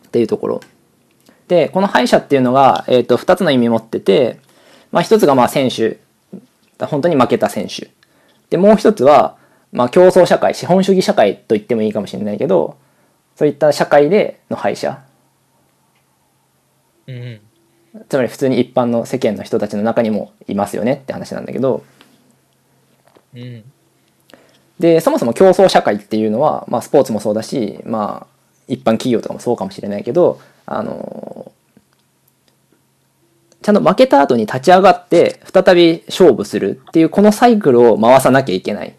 [0.08, 0.62] っていうところ
[1.48, 4.40] でこの敗者っていうのが、えー、と2つの意味持ってて、
[4.94, 6.00] まあ、1つがまあ選手
[6.80, 7.90] 本当に負けた選手
[8.50, 9.36] でもう一つは、
[9.72, 12.78] まあ、競争社会資本主義社会と言ってもいいかもしれないけど
[13.36, 15.04] そういった社会での敗者
[17.08, 17.20] うんう
[17.96, 18.06] ん。
[18.08, 21.84] つまり普通に一般の世間の人たちの中にもいますよねって話なんだけど
[23.34, 23.64] うん。
[24.80, 31.52] でそもそも競争社会っていうのは、まあ、スポーツもそうだし、まあ、一般企業とかもそうかもしれないけどあの
[33.64, 38.94] ちゃんと負けた後に立ち上がって再び勝負するっていうこのサイクルを回さなきゃいけない。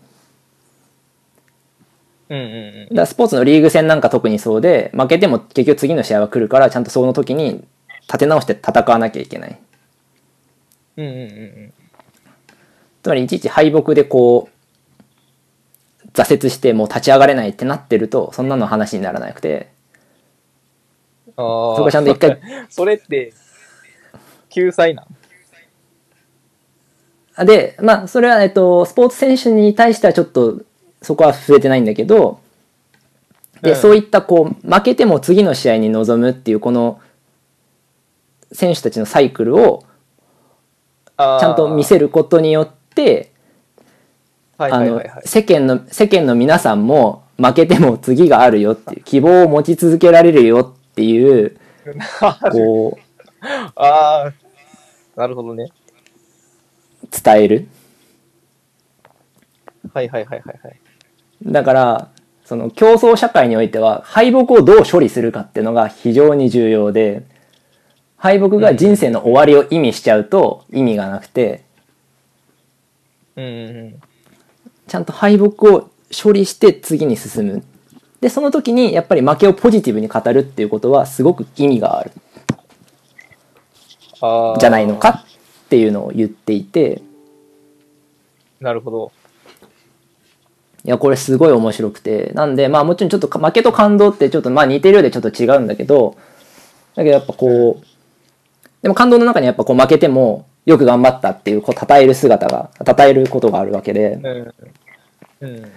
[2.30, 7.62] うんうんだからスポーツのリーグ戦なんか特にそうで負けても結局次の試合は来るからちゃんとその時に
[8.02, 9.58] 立て直して戦わなきゃいけない。
[10.96, 11.06] うん。
[11.06, 11.24] うんうんう
[11.66, 11.72] ん
[13.02, 14.48] つまりいちいち敗北でこ
[16.06, 19.74] う挫折してもう立ち上がれないってなってるとそんなの話にならなくて
[21.36, 21.76] ああ。
[21.76, 22.38] そこちゃんと一回。
[22.70, 23.32] それって、
[24.54, 25.04] 救済な
[27.42, 27.46] ん？
[27.46, 30.62] でまあそれはえっとスポーツ選手に対してはちょっと
[31.02, 32.40] そこは触れてないんだけど
[33.60, 33.76] で、うん。
[33.76, 37.00] そういったこう負けても次の試合に臨むっていうこの
[38.52, 39.84] 選手たちのサイクルを
[41.18, 43.32] ちゃんと見せることによって
[44.56, 45.02] はいあの。
[45.24, 51.56] 世間の世間の皆さんも負けても次があるよっていう希望を持ち続けられるよっていう
[52.52, 53.00] こう
[53.74, 54.32] ああ、
[55.16, 55.70] なるほどね。
[57.10, 57.68] 伝える？
[59.92, 60.80] はいはいはいはいはい。
[61.44, 62.08] だから
[62.44, 67.22] その競争社会においては敗北をどう処理するかっていうのが非常に重要で
[68.16, 71.64] 敗北が人生の終わりを意味しちゃうと意味がなくて
[73.36, 74.00] うんうんうん。
[74.86, 77.64] ちゃんと敗北を処理して次に進む
[78.20, 82.10] でその時にやっぱり負けをポジティブに語るっていうことはすごく意味がある。
[84.58, 85.24] じゃないのか
[85.66, 87.02] っていうのを言っていて
[88.60, 89.12] なるほど。
[90.86, 96.16] いやこれすごい面白くてなんでまあもちろんちょっと負けと感動ってちょっとまあ似てるようでちょっと違うんだけど
[96.94, 97.86] だけどやっぱこう
[98.82, 104.54] でも感動の中にやっぱこう負けてもよく頑張ったっていうこう称える姿が称えることがあるわけでうん。
[105.40, 105.72] うん。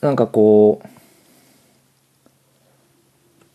[0.00, 0.88] なんかこう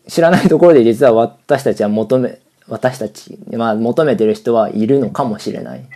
[0.08, 2.38] 知らないところで実は私たちは求め
[2.68, 5.86] 私たち、まあ、求めてる人はいるのかもしれない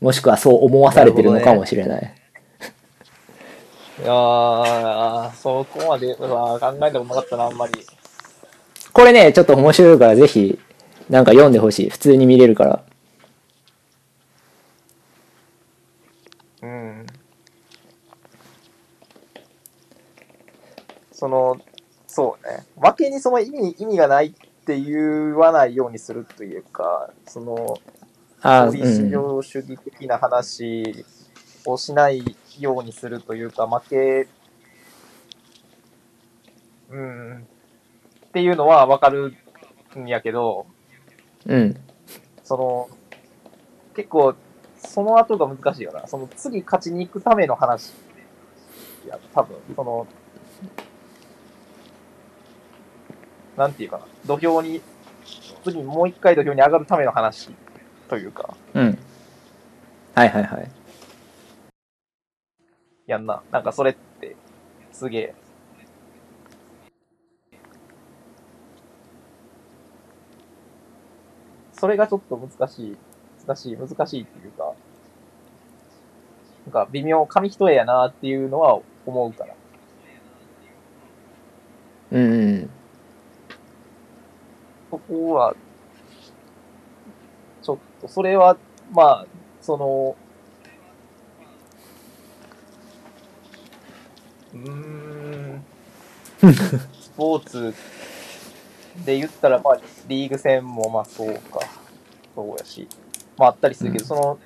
[0.00, 2.14] もしくはそう思わされてるのかもしれない
[4.00, 7.72] いやー、そこまでは考えたことなかったな、あんまり。
[8.92, 10.58] これねちょっと面白いからぜひ
[11.08, 12.84] なんか読んでほしい普通に見れるから
[16.62, 17.06] うん。
[21.12, 21.60] その、
[22.14, 22.64] そうね。
[22.80, 24.32] 負けにその意味、意味がないっ
[24.64, 27.76] て言わないようにするというか、その、
[28.40, 31.04] あ合理至上主義的な話
[31.66, 34.28] をしないようにするというか、負け、
[36.90, 39.34] うん、っていうのはわかる
[39.96, 40.66] んやけど、
[41.46, 41.76] うんうん
[42.44, 42.88] その、
[43.96, 44.36] 結構、
[44.76, 46.06] その後が難しいよな。
[46.06, 47.94] その次勝ちに行くための話。
[49.04, 50.06] いや、多分、その、
[53.56, 54.06] なんていうかな。
[54.26, 54.80] 土俵に、
[55.64, 57.50] 次もう一回土俵に上がるための話
[58.08, 58.98] というか、うん
[60.14, 60.70] はいはいはい
[63.06, 63.42] やんな。
[63.50, 64.36] なんかそれって、
[64.92, 65.34] すげえ。
[71.72, 72.96] それがちょっと難しい、
[73.46, 74.72] 難しい、難しいっていうか、
[76.66, 79.54] なんか微妙、紙一重やなっていうのは思うから。
[82.12, 82.70] うんうん
[84.94, 85.56] そこは、
[87.62, 88.56] ちょっと、それは、
[88.92, 89.26] まあ、
[89.60, 90.16] その、
[94.54, 95.64] うーん、
[96.92, 97.74] スポーツ
[99.04, 101.58] で言ったら、まあ、リーグ戦もまあそうか、
[102.36, 102.86] そうやし、
[103.36, 104.38] まああったりするけど、うんその、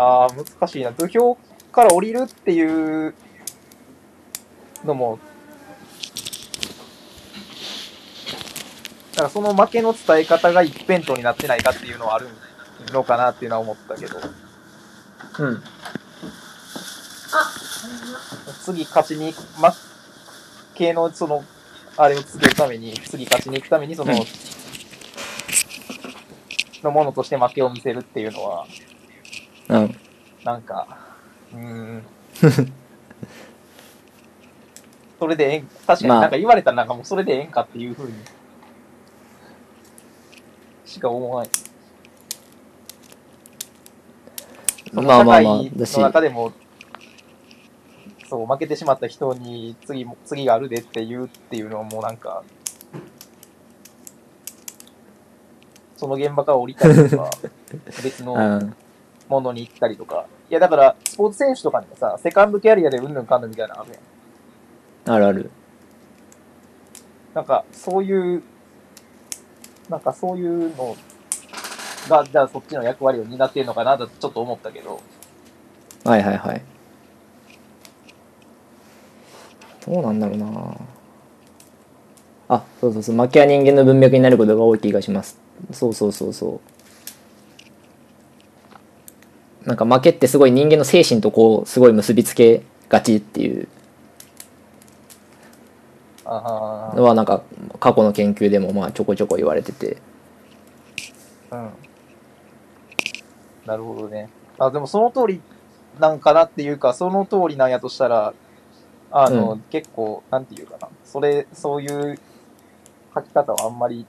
[0.00, 0.92] ああ、難しいな。
[0.92, 1.36] 土俵
[1.72, 3.14] から降りるっていう
[4.84, 5.18] のも、
[9.14, 12.28] だからその負けの伝え方が一辺倒になってないかっていうのはある
[12.92, 14.18] のかなっていうのは思ったけど、
[15.38, 15.62] うん。
[18.64, 19.38] 次勝ちに、負
[20.74, 21.44] けのその、
[21.96, 24.18] あれをつけるために、次勝ちに行くために、その、うん。
[26.82, 28.66] のものとして負けを見せるっていうのは、
[29.68, 29.96] うん。
[30.44, 30.88] なんか、
[31.52, 32.02] うーん。
[35.18, 38.14] それでええん、確かにまあなんか言われたらなんかもうそれでええんかっていうふうに、
[40.94, 41.50] しか思わない。
[44.92, 46.52] そのまあまあまあだしの中でも、
[48.28, 52.44] そう、負けてしまった人に次も、次があるでって言うっていうのはもうなんか、
[55.96, 57.30] その現場から降りたりとか、
[58.04, 58.76] 別のうん
[59.28, 60.26] ものに行ったりとか。
[60.48, 63.96] いや、だから、スポーツ選手とかにもさ、セカンドキャリアでうんぬんかんぬんみたいなのあるや
[65.12, 65.16] ん。
[65.16, 65.50] あるある
[67.34, 68.42] なんかそういう、
[69.88, 70.96] なんかそういうの
[72.08, 75.00] が、じゃあそっちの役割を担っているのかなとちょっと思ったけど、
[76.04, 76.62] はいはいはい。
[79.86, 80.76] どうなんだろうな。
[82.48, 83.16] あそうそうそう。
[83.16, 85.38] 負けは人間の文脈になることが多い気がします。
[85.72, 86.60] そうそうそうそ
[89.64, 89.68] う。
[89.68, 93.68] なんか負けってすごい人間の精神とこうすごい結びつけがちっていう。
[96.24, 97.42] のはなんか
[97.80, 99.98] 過去の研究でもまあちょこちょこ言われてて
[101.50, 101.70] あ、うん。
[103.66, 104.28] なるほどね。
[104.58, 105.40] あ、でもその通り
[106.00, 108.34] なんかなっていうか、その通りなんやとしたら、
[109.10, 110.88] あの、う結構、なんていうかな。
[111.04, 112.18] それ、そういう
[113.14, 114.06] 書き方はあんまり、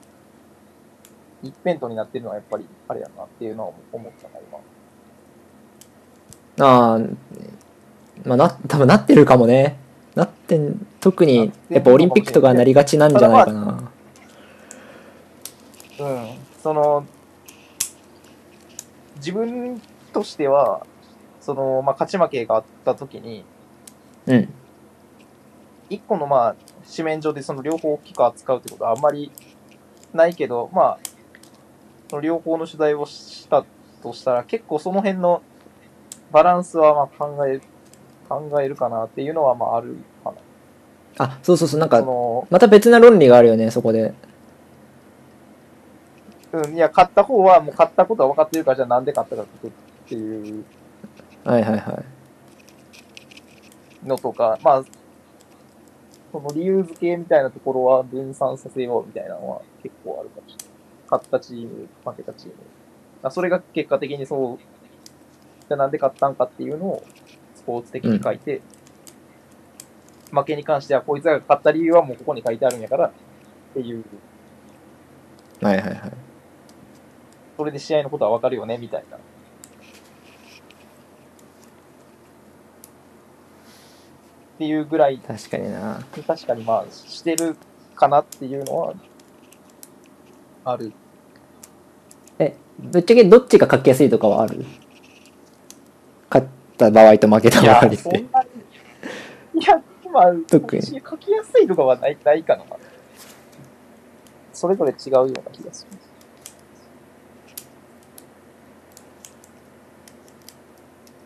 [1.42, 4.58] 一辺倒になってるのはやっぱり、あれやなっていうのは思ったな、今。
[6.58, 7.00] ああ
[8.24, 9.76] まあな多分なってるかもね
[10.14, 13.92] なってん特にやっぱオリンピックとかはなりがちなんじゃないかな
[16.00, 16.28] うん。
[16.60, 17.06] その、
[19.18, 19.80] 自分
[20.12, 20.84] としては、
[21.40, 23.44] その、まあ、勝ち負けがあった時に、
[24.26, 24.48] うん
[25.90, 29.30] 一個のまあ、紙面上でその両方大きく扱うってことはあんまり
[30.12, 30.98] ないけど、まあ、
[32.10, 33.64] その両方の取材をした
[34.02, 35.40] としたら、結構その辺の
[36.32, 37.60] バランスはまあ考え、
[38.28, 40.45] 考えるかなっていうのはまああるかな。
[41.18, 44.14] あそうそうそうなんそかの、また別な論理があるよねそこで
[46.52, 49.46] うん、いや、勝った方はもう勝ったことは分かってるから、じゃあなんで勝ったかっ
[50.08, 50.64] ていう
[51.44, 52.04] はいはいは
[54.04, 54.84] いのとか、まあ、
[56.32, 60.66] その理由付けみたいなところは分散させようみたいなのは結構あるかもしれない。
[61.10, 62.54] 勝ったチーム、負けたチーム。
[63.22, 67.04] あそれが結果的にそう、じゃあなんで勝ったんかっていうのを
[67.54, 68.60] スポーツ的に書いて、
[70.32, 73.12] 負けに関してはこいつらが勝った理由はもうここに書いてあるんやからっ
[73.74, 74.04] ていう、
[75.60, 76.12] はいはいはい
[77.56, 79.16] それで試合のことはわかるよねみたいな。
[79.16, 79.20] っ
[84.58, 87.56] ていうぐらい確かにな確かにまあ、してる
[87.94, 88.94] かなっていうのは、
[90.66, 90.92] ある。
[92.38, 94.62] えぶっちゃけどっちが書きやすいとかはある？
[96.28, 98.24] 勝った場合と負けた場合っ、そんなに。
[98.24, 98.26] い
[99.64, 99.82] や、
[100.16, 102.64] まあ、特に書きやすいとかはないないかな。
[104.54, 105.98] それぞれ違うような気がする。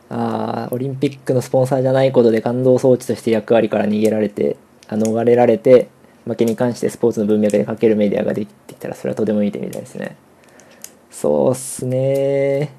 [0.09, 4.57] あーオリンピックのスポンサーじゃないことで感動装置として役割から逃げられて
[4.89, 5.89] あ逃れられて
[6.25, 10.17] 負けに関してスポーツの文脈で書けるメディアができてきたらそれはとてもいい点みたいですね
[11.13, 12.75] そうっすね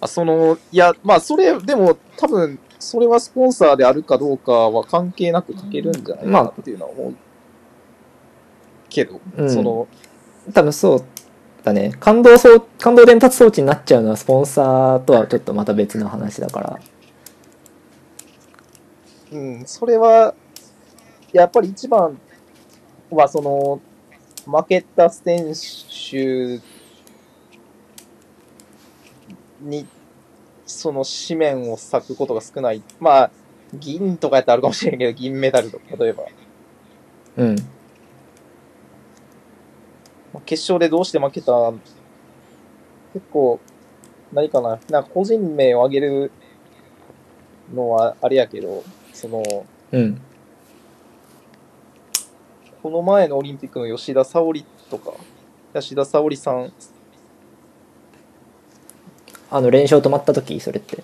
[0.00, 7.14] あ、その、いや、まあ、それ、でも、多分、それはスポンサーであるかどうかは関係なく書けるんじゃないかなっていうのは思う。
[8.88, 9.86] けど、うんその、
[10.52, 11.04] 多分そう
[11.62, 16.80] だね感動装感動伝達装置になっちゃうのはスポンサーとはちょっとまた別の話だから
[19.30, 20.34] うん、それは、
[21.32, 22.18] やっぱり一番
[23.10, 23.80] は、その、
[24.46, 25.52] 負けた選
[26.10, 26.60] 手
[29.60, 29.86] に、
[30.68, 32.82] その紙面を割くことが少ない。
[33.00, 33.30] まあ、
[33.74, 36.24] 銀とかやったらあるかもしれんけど、銀メダルとか、例えば。
[37.38, 37.56] うん
[40.34, 41.72] まあ決勝でどうして負けた
[43.14, 43.58] 結構、
[44.32, 46.30] 何かな、なんか個人名を挙げる
[47.74, 49.42] のはあれやけど、その、
[49.92, 50.20] うん
[52.82, 55.14] この前のオリンピックの吉田沙保里とか、
[55.74, 56.72] 吉田沙保里さん
[59.50, 60.60] あの連勝止まった時？
[60.60, 61.02] それって。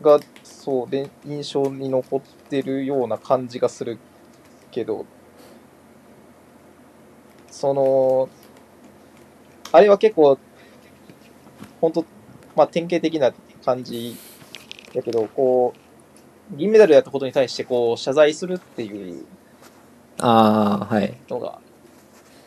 [0.00, 3.98] が、そうで、印象に残ってるような感じがする
[4.70, 5.04] けど、
[7.50, 8.28] その、
[9.72, 10.38] あれは結構、
[11.80, 12.04] 本当
[12.56, 13.32] まあ、典型的な
[13.64, 14.16] 感じ
[14.94, 15.74] やけど、こ
[16.52, 19.26] う、銀メダルやったことに対して、こう、謝罪するっていう
[20.20, 21.14] ああはい。
[21.28, 21.60] のが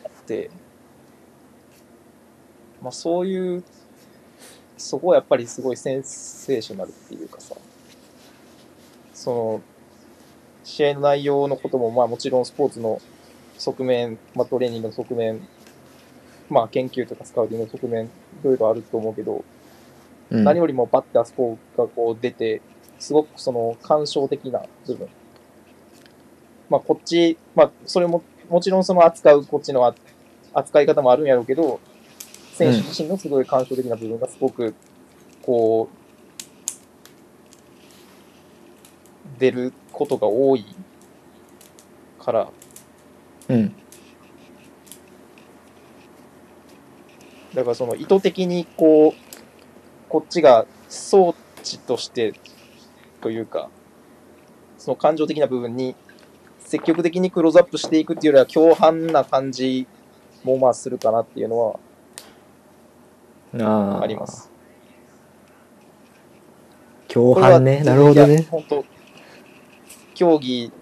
[0.04, 0.50] あって、
[2.82, 3.64] まあそういう、
[4.78, 7.54] そこはやっぱりすごいセンセーショナルっていうかさ、
[9.12, 9.60] その、
[10.64, 13.00] 試合の内容のこともまあもちろんスポーツの
[13.58, 15.46] 側面、まあトレーニングの側面、
[16.48, 18.08] まあ研究とかスカウティングの側面、い
[18.44, 19.44] ろいろあると思うけど、
[20.30, 22.60] うん何よりもバッてあそこがこう出て、
[22.98, 25.08] すごくその感傷的な部分。
[26.68, 29.94] まあこっち、まあそれも、もちろんその扱うこっちのあ
[30.52, 31.80] 扱い方もあるんやろうけど、
[32.58, 34.74] 選手自身のすごい感傷的な部分がすごく、
[35.42, 35.98] こう、
[39.40, 40.66] 出ることが多い
[42.18, 42.50] から、
[43.48, 43.72] うん。
[47.54, 52.34] だからその意図的にこう、こっちが装置として
[53.20, 53.70] というか、
[54.78, 55.94] その感情的な部分に
[56.58, 59.86] 積極的にクローズアップしていくっていうよりは共犯な感じ
[60.42, 61.80] もまあするかなっていうのは
[63.54, 64.00] あー。
[64.00, 64.50] あります。
[67.08, 67.82] 共犯ね。
[67.82, 68.46] なるほどね。
[68.50, 68.84] 本当
[70.14, 70.72] 競技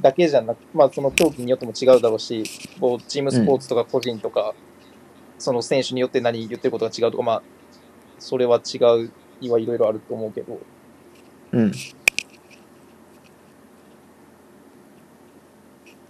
[0.00, 2.42] だけじゃなく、まあその競技によっても違うだろうし、
[2.80, 4.54] こうチームスポーツとか個人とか、
[5.38, 7.42] その選手によって何言ってることが違うとか、まあ、
[8.18, 10.58] それは違うにはいろいろあると思うけど、
[11.52, 11.72] うん。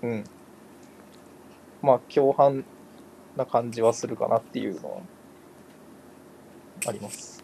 [0.02, 0.24] うん。
[1.82, 2.64] まあ、共犯
[3.36, 5.00] な感じはするかなっていうのは、
[6.86, 7.42] あります。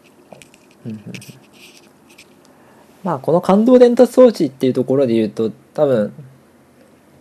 [3.03, 6.13] まあこの感動伝達装置っていうところで言うと多分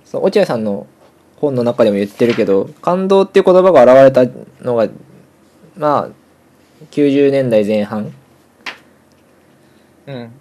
[0.05, 0.87] その落合さんの
[1.37, 4.89] 本の中でも言ってるけど感動っていう言葉が現れたのが
[5.77, 8.13] まあ90年代前半
[10.07, 10.33] うん。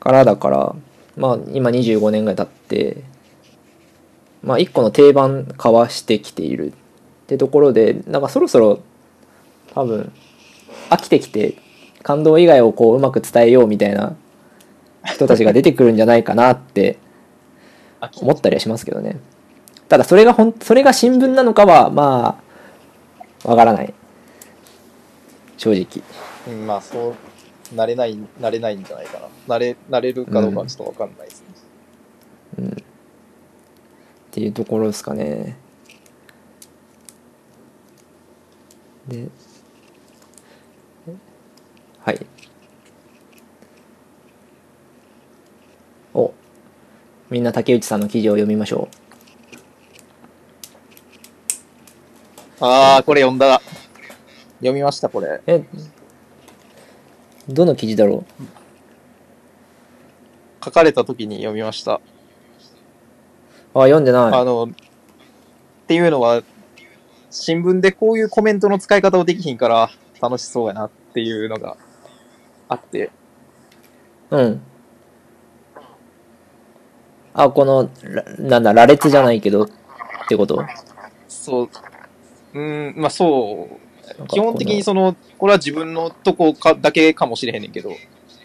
[0.00, 0.74] からだから
[1.16, 3.04] まあ今25年ぐらい経って
[4.42, 6.72] まあ一個の定番化はしてきている
[7.22, 8.80] ってところでなんかそろそろ
[9.74, 10.12] 多分
[10.90, 11.56] 飽きてきて
[12.02, 14.16] 感動以外をこううまく伝えようみたいな
[15.04, 16.98] 人たちが出てくるんじゃないかなって
[18.00, 19.18] あ思ったりはしますけどね
[19.88, 22.40] ただそれがほんそれが新聞なのかはま
[23.44, 23.94] あわからない
[25.56, 26.02] 正直
[26.48, 27.14] うん、まあ、そ
[27.72, 29.28] う、なれない、なれないんじゃないかな。
[29.46, 31.44] なれ、なれるかどうかはちょっとわかんないです
[32.58, 32.70] ね。
[32.80, 32.84] っ
[34.32, 35.56] ていうところですかね。
[39.08, 39.28] で、
[42.04, 42.26] はい。
[46.14, 46.32] お、
[47.30, 48.88] みんな竹内さんの記事を読みましょ
[52.60, 53.60] ああ、これ読んだ。
[54.58, 55.28] 読みました、これ。
[55.28, 55.42] う。
[55.46, 55.64] え、
[57.48, 58.24] どの記事だろ
[60.64, 62.00] 書かれた時に読みました。
[63.74, 64.32] うあ、読んでない。
[64.32, 64.68] あの、っ
[65.88, 66.42] ていうのは、
[67.32, 71.78] 新聞でこういうコメントの使い方をできひんから楽しそうやなっていうのが
[72.68, 73.10] あって、
[74.30, 74.60] うん。
[77.34, 79.68] あ、この、らなんだ、羅列じゃないけど、っ
[80.28, 80.62] てこと？
[81.28, 81.68] そう、
[82.52, 83.68] うーん、まあそ
[84.20, 87.92] う、基本的にその、これは自分のとこかだけかもしれへんねんけど、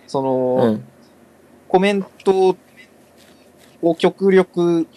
[0.08, 0.88] そのうん。
[1.68, 2.56] コメント
[3.82, 4.88] を極力、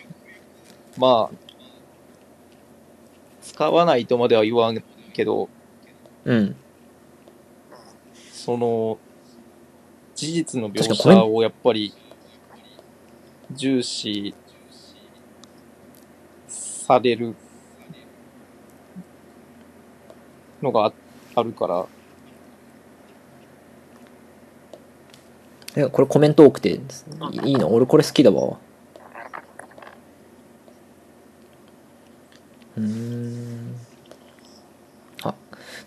[0.96, 1.49] まあ、
[3.60, 4.82] 使わないとまでは言わん
[5.12, 5.50] けど、
[6.24, 6.56] うん。
[8.32, 8.96] その、
[10.14, 11.92] 事実の描写をやっぱり
[13.50, 14.34] 重視
[16.48, 17.36] される
[20.62, 20.92] のがあ
[21.34, 21.86] あるから、
[25.76, 26.80] え、これコメント多くて、
[27.44, 27.70] いいの？
[27.74, 28.58] 俺これ好きだわ。
[32.78, 33.09] うーん。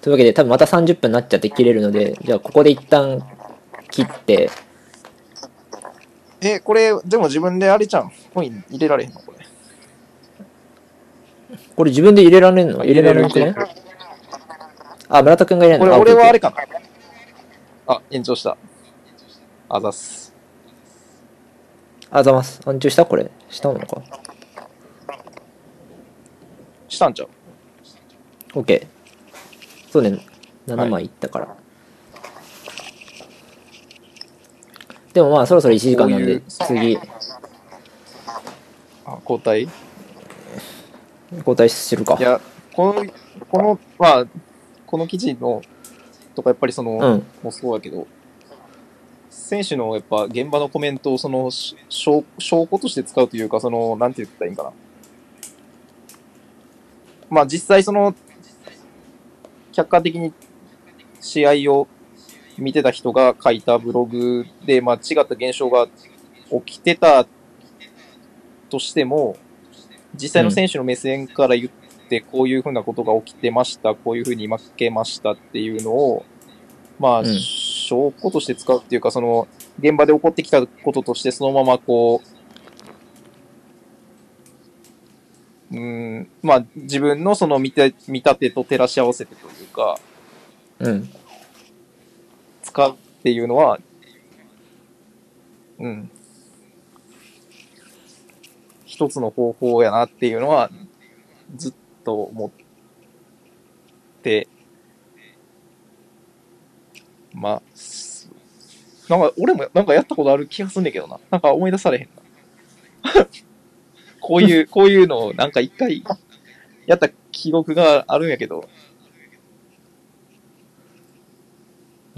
[0.04, 3.26] あ、というわけで多分また30分になっちゃって切れるので、じゃあここで一旦
[3.90, 4.50] 切って、
[6.42, 8.12] え、これ、でも自分であれじゃん。
[8.34, 9.46] コイン入れられへんのこれ。
[11.74, 12.84] これ自分で入れられんの？
[12.84, 13.56] 入れられるく
[15.08, 16.58] あ、村田くんが入れるれ、のあ俺はあれかな。
[17.96, 18.58] あ、延長した。
[19.70, 20.34] あざっす。
[22.12, 22.60] あざます。
[22.66, 23.32] 安中したこれ？
[23.50, 24.04] したのか？
[26.90, 28.86] したんちゃう？OK。
[29.94, 30.18] そうね。
[30.66, 31.56] 7枚いったから。
[35.14, 36.98] でもまあそろそろ1時間なんで、こ次、
[39.06, 39.70] あ、交代？
[41.38, 42.24] 交代するかい。
[42.24, 42.42] や、
[42.74, 43.06] この、
[43.52, 44.26] この、まあ、
[44.88, 45.62] この記事の、
[46.34, 47.24] とかやっぱりその、うん。
[47.44, 48.08] もそうだけど、
[49.30, 54.72] 選手のやっぱ現場のコメントをそのし証証拠として使うというか、その、なんて言ったらいいんかな。
[57.30, 58.16] まあ実際その、
[59.74, 60.34] 客観的に
[61.20, 61.88] 試合を
[62.58, 65.88] 見てた人が書いたブログで、まあ違った現象が
[66.66, 67.26] 起きてた
[68.70, 69.36] としても、
[70.16, 71.70] 実際の選手の目線から言っ
[72.10, 76.26] て、こういうふうなことが起きてました、こういうふうに負けましたっていうのを、
[77.00, 77.40] まあ、うん。
[77.40, 79.48] 証拠として使うっていうか、その、
[79.80, 82.33] 現場で起こってきたこととして、そのままこう、
[85.74, 85.80] うー
[86.20, 90.00] ん、まあ、自分のその見て見立てと照らし合わせてというか、
[90.80, 91.10] うん。
[92.62, 93.80] 使うっていうのは、
[95.80, 96.12] うん。
[98.86, 100.70] 一つの方法やなっていうのは、
[101.56, 102.52] ずっと思っ
[104.22, 104.48] て、
[107.34, 108.30] まあ、す
[109.10, 111.20] なんか、俺もなんかやったことある気がすんねんけどな。
[111.32, 112.24] なんか思い出されへんな。
[114.24, 116.02] こういう、 こういうのをなんか一回
[116.88, 118.68] やった記憶があるんやけど、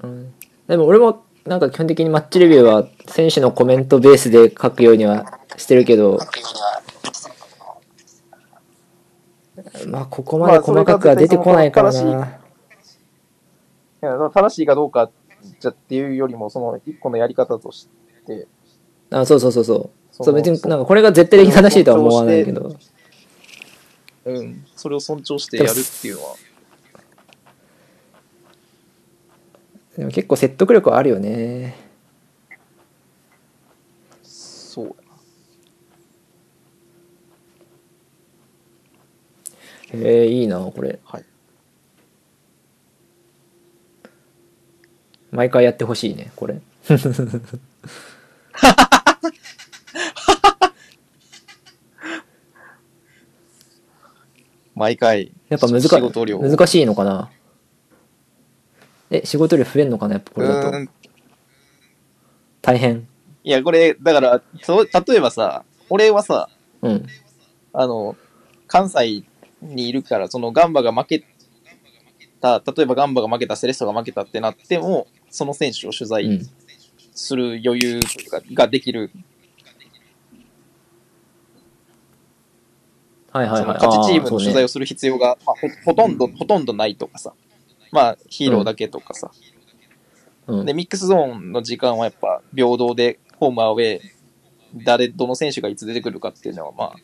[0.03, 0.34] うん
[0.68, 6.20] でも俺もなんか基本的にマッチレビューは選手のコメントベースで書くようにはしてるけど、
[9.88, 12.39] まあここまで細かくは出てこないからな。
[14.01, 15.12] いや正しいかどうか
[15.60, 17.88] じゃっていうよりも、その一個のやり方とし
[18.26, 18.47] て、
[19.12, 20.05] あそうそうそうそう。
[20.22, 22.76] そう別になんかこれが絶対的しいとは思わないけど。
[24.26, 26.36] うん、それを尊重してやるっていうのは、
[29.97, 31.76] でも結構説得力はあるよね。
[34.24, 34.95] そう
[39.95, 40.99] やえいいなこれ。
[41.05, 41.26] はい。
[45.32, 46.61] 毎回やってほしいねこれ。
[54.76, 56.38] 毎回、やっぱ難し仕事量。
[56.40, 57.32] 難しいのかな？
[59.10, 60.16] え仕事量増えんのかな？
[60.16, 60.70] やっぱこれだと。
[60.70, 60.90] うん。
[62.62, 63.08] 大変。
[63.44, 66.50] いや、これ、だから、そう例えばさ、俺はさ、
[66.82, 67.06] うん。
[67.74, 68.18] あの、
[68.68, 69.24] 関西
[69.62, 71.24] にいるから、そのガンバが負け
[72.42, 76.50] た、例えばガンバが負けた、セレッソが負けたってなっても、その選手を取う材ん。
[77.14, 78.00] する余裕
[78.54, 79.12] ができる。
[83.36, 83.74] はいはいはい。
[83.74, 87.34] 勝ちチームの取材をする必要が、まあ、ほほとんど、ほとんどないとかさ。
[87.92, 89.30] まあ、ヒーローだけとかさ。
[90.48, 90.66] うん。
[90.66, 94.02] で、ミックスゾーンの時間はやっぱ平等で、ホームアウェー、
[94.86, 96.96] 誰、どの選手がいつ出てくるかっていうのは、まあ、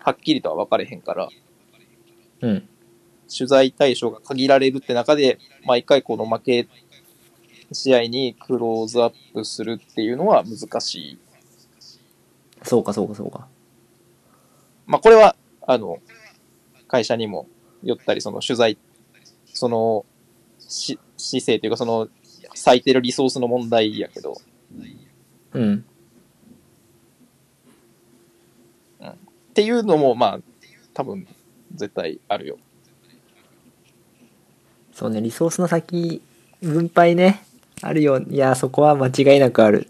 [0.00, 1.30] はっきりとは分かれへんから、
[2.42, 2.68] うん。
[3.34, 6.68] 取材対象が限られるって中で、毎回この負け
[7.72, 11.18] 試合にクローズアップするっていうのは難しい。
[12.62, 13.48] そうかそうかそうか
[14.86, 15.98] まあ、これは、あの、
[16.88, 17.48] 会社にも
[17.82, 18.78] よったり、その取材、
[19.46, 20.04] その、
[20.58, 22.08] し姿勢というか、その、
[22.66, 24.34] 割いてるリソースの問題やけど、
[25.52, 25.84] うん。
[29.00, 30.40] っていうのも、まあ、
[30.92, 31.26] 多分、
[31.74, 32.58] 絶対あるよ。
[34.92, 36.22] そうねリソースの先
[36.62, 37.44] 分配ね。
[37.82, 38.20] あるよ。
[38.20, 39.88] いやそこは間違いなくある。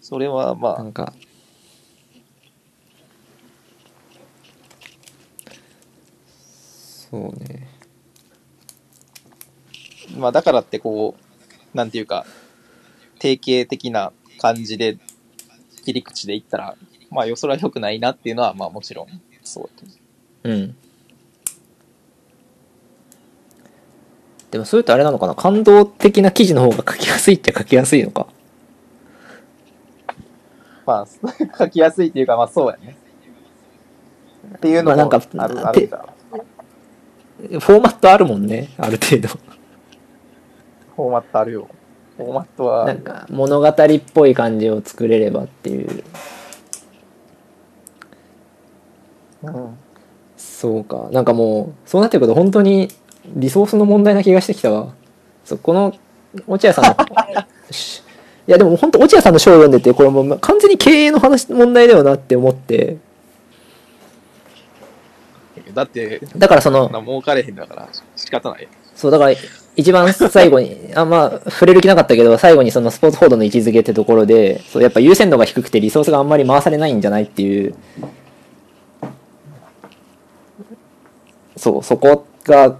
[0.00, 1.12] それは、まあ、なんか
[7.10, 7.68] そうね。
[10.16, 12.26] まあ、だからってこう、なんていうか、
[13.18, 14.98] 定型的な感じで、
[15.84, 16.76] 切り口で言ったら、
[17.10, 19.06] まあ、よそれは良くないなっていうのは、まあ、もちろん、
[19.42, 19.94] そうだと思
[20.44, 20.76] ううん。
[24.50, 25.34] でもそれとあれなのかな？
[25.34, 28.26] 感動的な記事の方が書きやすいっちゃ書きやすいのか？
[30.86, 31.06] まあ、
[31.58, 32.96] 書きやすいっていうか、まあ、そうやね。
[34.56, 36.14] っていうのも、まあなんかある、あるから。
[37.38, 39.28] フォーマットあるもんねある程度。
[40.96, 41.68] フォーマットあるよ。
[42.16, 42.84] フォーマットは。
[42.86, 43.74] なん、か物語っ
[44.12, 46.04] ぽい感じを作れればっていう。
[49.44, 49.78] うん、
[50.36, 51.08] そうか。
[51.12, 52.88] なんかもうそうなってくると本当に
[53.26, 54.94] リソースの問題な気がしてきたわ。
[55.44, 55.94] そうこの
[56.46, 56.96] 落合さんの
[57.70, 58.02] し
[58.46, 62.96] いやでも本当落合さんの書を読んでてこれもう完全に経営の話問題だよなって思って
[65.78, 68.68] だって、だからその儲かれへんだから、仕方ない。
[68.96, 69.36] そうだから
[69.76, 77.74] 一番最後に あまあ触れる気なかったけど最後にそのスポーツ報道の位置づけってところでそうやっぱ優先度が低くてリソースがあんまり回されないんじゃないっていう。
[81.56, 82.76] そうそこが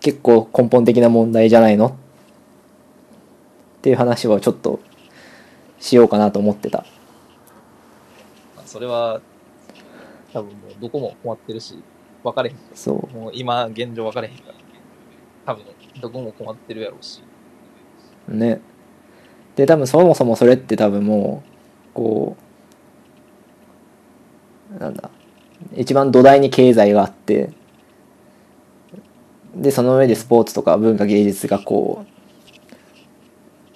[0.00, 1.86] 結構根本的な問題じゃないの？
[1.86, 1.92] っ
[3.82, 4.80] ていう話をちょっと
[5.78, 6.78] しようかなと思ってた。
[8.56, 9.20] まあそれは、
[10.34, 11.82] 多分もう、どこも困ってるし、
[12.22, 12.56] 分かれへん。
[12.74, 14.54] そうもう、今、現状分かれへんから。
[15.46, 15.64] 多分、
[16.02, 17.22] どこも困ってるやろうし。
[18.28, 18.60] ね
[19.56, 22.36] で多分そもそもそれって多分もうこ
[24.76, 25.10] うなんだ
[25.76, 27.52] 一番土台に経済があって
[29.54, 32.04] でその上でスポーツとか文化芸術がこ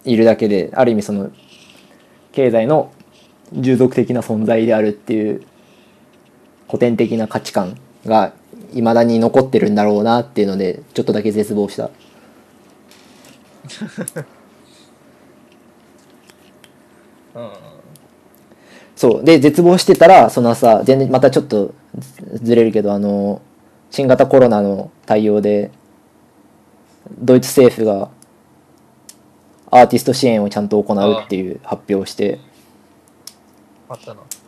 [0.05, 1.31] ういるだけである意味その
[2.33, 2.93] 経済の
[3.53, 5.43] 従属的な存在であるっていう
[6.69, 8.33] 古典的な価値観が
[8.73, 11.91] いまだに残ってるんだろうなっていうのでちょっとだけ絶望した。
[17.35, 17.51] うん。
[18.95, 19.25] そう。
[19.25, 23.41] で絶望してたらそのさ全然またちょっとずずれるけどあの
[23.91, 25.71] 新型コロナの対応で
[27.19, 28.11] ドイツ政府が
[29.71, 32.39] アーティスト支援をちゃんと行うっていう発表をして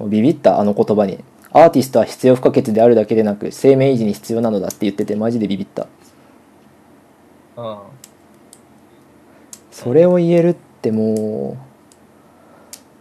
[0.09, 5.89] ビビったあの言葉にアーティストは必要不可欠であるだけでなく生命維持に必要なのだって言っててマジでビビった。
[7.57, 7.79] うん。
[9.73, 11.57] それを言えるっても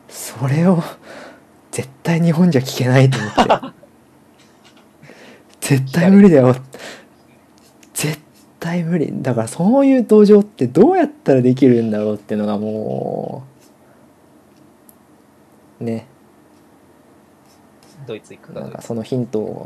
[0.08, 0.82] うそれを
[1.72, 3.80] 絶対日本じゃ聞けないと思って。
[5.76, 6.56] 絶対無理だよ。
[7.94, 8.20] 絶
[8.60, 9.14] 対無理。
[9.22, 13.44] だからそういう登場ってどうやったらできるんだろうっていうのがも
[15.80, 16.08] うね
[18.10, 19.64] ドイツ行くかなんかそのヒントを。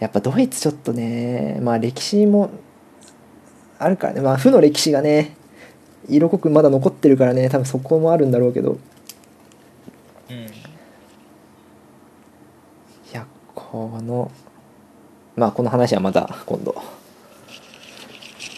[0.00, 2.50] やっぱドイツちょっとねまあ歴史も
[3.78, 4.22] あるからね。
[4.22, 5.36] まあ負の歴史がね
[6.08, 7.48] 色濃くまだ残ってるからね。
[7.48, 8.78] 多分そこもあるんだろうけど。
[10.30, 10.36] うん。
[10.36, 10.48] い
[13.12, 14.32] やこの
[15.36, 16.74] まあこの話はまた今度。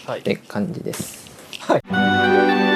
[0.07, 0.21] はい。
[0.21, 0.23] っ。
[0.23, 1.29] て感じです。
[1.59, 1.77] は
[2.65, 2.68] い。